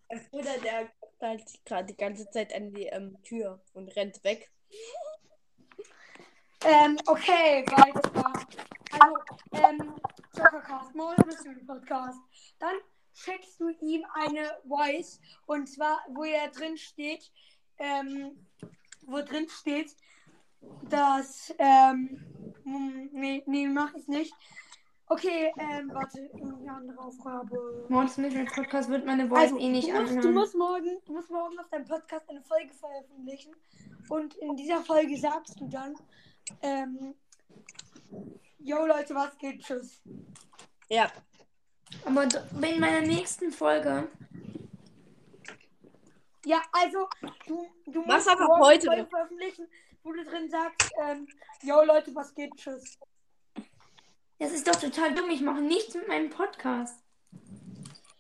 mein 0.09 0.27
Bruder, 0.31 0.57
der 0.57 0.89
guckt 0.99 1.21
halt 1.21 1.43
gerade 1.65 1.85
die 1.85 1.97
ganze 1.97 2.27
Zeit 2.31 2.51
an 2.55 2.71
die 2.73 2.87
ähm, 2.87 3.21
Tür 3.21 3.61
und 3.73 3.95
rennt 3.95 4.23
weg. 4.23 4.49
Ähm, 6.65 6.97
okay, 7.05 7.65
weiter. 7.67 8.33
Also, 8.99 9.15
ähm, 9.51 9.93
Zockercast, 10.33 10.93
du 10.93 11.49
im 11.51 11.67
Podcast. 11.67 12.19
Dann 12.59 12.75
schickst 13.13 13.59
du 13.59 13.69
ihm 13.81 14.03
eine 14.13 14.57
Voice 14.67 15.19
und 15.45 15.67
zwar, 15.67 15.99
wo 16.09 16.23
er 16.23 16.49
drin 16.49 16.77
steht, 16.77 17.31
ähm, 17.77 18.47
wo 19.05 19.21
drin 19.21 19.47
steht, 19.49 19.95
dass, 20.83 21.53
ähm, 21.59 22.53
hm, 22.63 23.09
nee, 23.13 23.43
nee, 23.45 23.67
mach 23.67 23.93
ich 23.95 24.07
nicht. 24.07 24.33
Okay, 25.09 25.53
ähm, 25.57 25.89
warte, 25.93 26.19
irgendeine 26.19 26.71
andere 26.73 26.99
Aufgabe. 26.99 27.85
Mortis 27.87 28.17
Mystery 28.17 28.45
Podcast 28.45 28.89
wird 28.89 29.05
meine 29.05 29.27
Voice 29.29 29.39
Also, 29.39 29.57
eh 29.57 29.69
nicht 29.69 29.87
du, 29.87 29.93
musst, 29.93 30.11
anhören. 30.11 30.21
du, 30.21 30.31
musst 30.39 30.55
morgen, 30.55 30.97
du 31.05 31.13
musst 31.13 31.29
morgen 31.31 31.57
auf 31.59 31.69
deinem 31.69 31.85
Podcast 31.85 32.29
eine 32.29 32.41
Folge 32.41 32.73
veröffentlichen. 32.73 33.55
Und 34.09 34.35
in 34.35 34.57
dieser 34.57 34.81
Folge 34.81 35.17
sagst 35.17 35.59
du 35.61 35.67
dann, 35.69 35.95
ähm, 36.61 37.15
yo 38.59 38.85
Leute, 38.85 39.15
was 39.15 39.37
geht? 39.37 39.61
Tschüss. 39.61 40.01
Ja, 40.89 41.11
Aber 42.05 42.23
in 42.23 42.79
meiner 42.79 43.01
nächsten 43.01 43.51
Folge. 43.51 44.07
Ja, 46.45 46.61
also, 46.71 47.09
du, 47.45 47.67
du 47.87 48.01
Mach's 48.05 48.25
musst 48.25 48.29
aber 48.29 48.47
morgen 48.47 48.63
heute 48.63 48.91
eine 48.91 49.05
Folge 49.05 49.09
veröffentlichen, 49.09 49.67
wo 50.03 50.13
du 50.13 50.23
drin 50.23 50.49
sagst, 50.49 50.91
ähm, 51.03 51.27
yo 51.61 51.83
Leute, 51.83 52.15
was 52.15 52.33
geht? 52.33 52.55
Tschüss. 52.55 52.97
Das 54.39 54.51
ist 54.51 54.67
doch 54.67 54.75
total 54.75 55.13
dumm. 55.13 55.29
Ich 55.29 55.41
mache 55.41 55.61
nichts 55.61 55.95
mit 55.95 56.07
meinem 56.07 56.29
Podcast. 56.29 57.03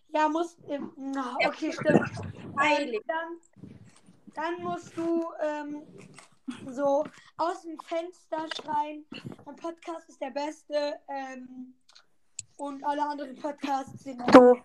Ja, 0.09 0.27
musst, 0.27 0.57
ähm, 0.67 0.91
na, 0.97 1.37
okay, 1.45 1.71
stimmt. 1.71 2.09
Heilig. 2.59 3.01
dann, 3.07 3.37
dann 4.33 4.63
musst 4.63 4.97
du, 4.97 5.31
ähm, 5.41 5.83
so 6.69 7.03
aus 7.37 7.61
dem 7.61 7.77
Fenster 7.79 8.47
schreien, 8.55 9.05
mein 9.45 9.55
Podcast 9.55 10.09
ist 10.09 10.21
der 10.21 10.31
beste, 10.31 10.99
ähm, 11.07 11.73
und 12.57 12.83
alle 12.83 13.03
anderen 13.03 13.35
Podcasts 13.35 14.03
sind 14.03 14.19
doof. 14.35 14.57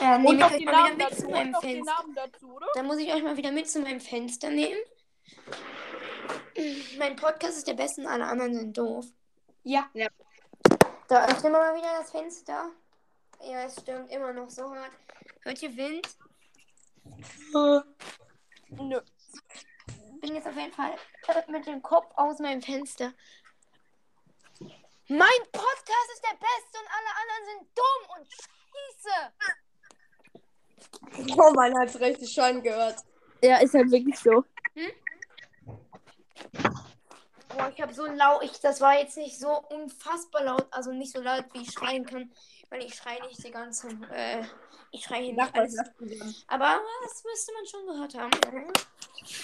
Äh, 0.00 0.18
nehme 0.18 0.28
und 0.28 0.36
ich 0.36 0.44
euch 0.44 0.64
mal 0.66 0.92
wieder 0.92 1.06
mit 1.06 1.16
zu 1.16 1.22
dazu. 1.22 1.26
Und 1.26 1.32
meinem 1.32 1.54
Fenster. 1.54 2.04
Dazu? 2.14 2.60
Dann 2.74 2.86
muss 2.86 2.98
ich 2.98 3.12
euch 3.12 3.22
mal 3.22 3.36
wieder 3.36 3.52
mit 3.52 3.70
zu 3.70 3.80
meinem 3.80 4.00
Fenster 4.00 4.50
nehmen. 4.50 4.78
Mein 6.98 7.16
Podcast 7.16 7.58
ist 7.58 7.66
der 7.66 7.74
beste 7.74 8.02
und 8.02 8.06
alle 8.08 8.26
anderen 8.26 8.54
sind 8.54 8.76
doof. 8.76 9.06
Ja, 9.62 9.88
Da 11.08 11.26
öffnen 11.26 11.52
wir 11.52 11.58
mal 11.58 11.76
wieder 11.76 11.98
das 11.98 12.10
Fenster. 12.10 12.70
Ja, 13.42 13.64
es 13.64 13.80
stürmt 13.80 14.10
immer 14.10 14.32
noch 14.32 14.50
so 14.50 14.70
hart. 14.74 14.92
Hört 15.42 15.62
ihr 15.62 15.76
Wind? 15.76 16.06
Nö. 18.70 19.00
Bin 20.24 20.36
jetzt 20.36 20.48
auf 20.48 20.56
jeden 20.56 20.72
Fall 20.72 20.96
mit 21.48 21.66
dem 21.66 21.82
Kopf 21.82 22.06
aus 22.16 22.38
meinem 22.38 22.62
Fenster. 22.62 23.12
Mein 25.06 25.42
Podcast 25.52 26.10
ist 26.14 26.22
der 26.24 26.38
beste 26.38 26.78
und 26.80 26.88
alle 26.96 27.10
anderen 27.20 27.44
sind 27.44 27.68
dumm 27.76 28.08
und 28.16 28.26
scheiße. 31.20 31.36
Oh, 31.38 31.52
man 31.52 31.78
hat's 31.78 32.00
richtig 32.00 32.32
schon 32.32 32.62
gehört. 32.62 32.96
Ja, 33.42 33.58
ist 33.58 33.74
halt 33.74 33.90
wirklich 33.90 34.18
so. 34.18 34.42
Boah, 37.50 37.70
ich 37.74 37.82
habe 37.82 37.92
so 37.92 38.06
laut, 38.06 38.44
ich, 38.44 38.58
das 38.60 38.80
war 38.80 38.98
jetzt 38.98 39.18
nicht 39.18 39.38
so 39.38 39.50
unfassbar 39.68 40.42
laut, 40.42 40.66
also 40.70 40.90
nicht 40.92 41.12
so 41.12 41.20
laut, 41.20 41.44
wie 41.52 41.60
ich 41.60 41.70
schreien 41.70 42.06
kann, 42.06 42.32
weil 42.70 42.82
ich 42.82 42.94
schreie 42.94 43.20
nicht 43.26 43.44
die 43.44 43.50
ganze, 43.50 43.88
äh, 44.10 44.42
ich 44.90 45.04
schreie 45.04 45.24
hier 45.24 45.34
nicht 45.34 45.54
alles. 45.54 45.76
Aber 46.46 46.80
das 47.02 47.24
müsste 47.24 47.52
man 47.52 47.66
schon 47.66 47.86
gehört 47.86 48.14
haben. 48.14 48.30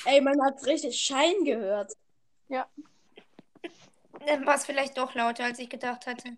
Ey, 0.05 0.21
man 0.21 0.41
hat's 0.43 0.67
richtig 0.67 0.99
Schein 1.01 1.45
gehört. 1.45 1.93
Dann 4.27 4.45
war 4.45 4.55
es 4.55 4.67
vielleicht 4.67 4.99
doch 4.99 5.15
lauter, 5.15 5.45
als 5.45 5.59
ich 5.59 5.71
gedacht 5.71 6.07
hatte. 6.07 6.37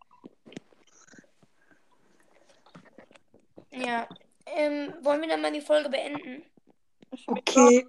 Ja. 3.72 4.06
Ähm, 4.46 4.94
wollen 5.02 5.20
wir 5.20 5.28
dann 5.28 5.40
mal 5.42 5.52
die 5.52 5.60
Folge 5.60 5.88
beenden? 5.88 6.44
Okay. 7.26 7.86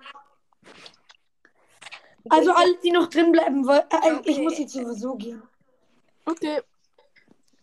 Also 2.30 2.54
alle, 2.54 2.78
die 2.78 2.92
noch 2.92 3.10
drin 3.10 3.32
bleiben 3.32 3.68
wollen. 3.68 3.84
Äh, 3.92 4.20
Ich 4.24 4.36
Okay. 4.38 4.42
muss 4.42 4.58
jetzt 4.58 4.74
sowieso 4.74 5.16
gehen. 5.16 5.44
Okay. 6.26 6.62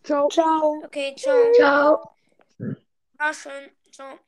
Ciao. 0.03 0.29
Ciao. 0.29 0.81
Okay, 0.85 1.15
ciao. 1.17 1.51
Ciao. 1.53 2.15
War 3.17 3.33
schön. 3.33 3.71
Ciao. 3.91 4.19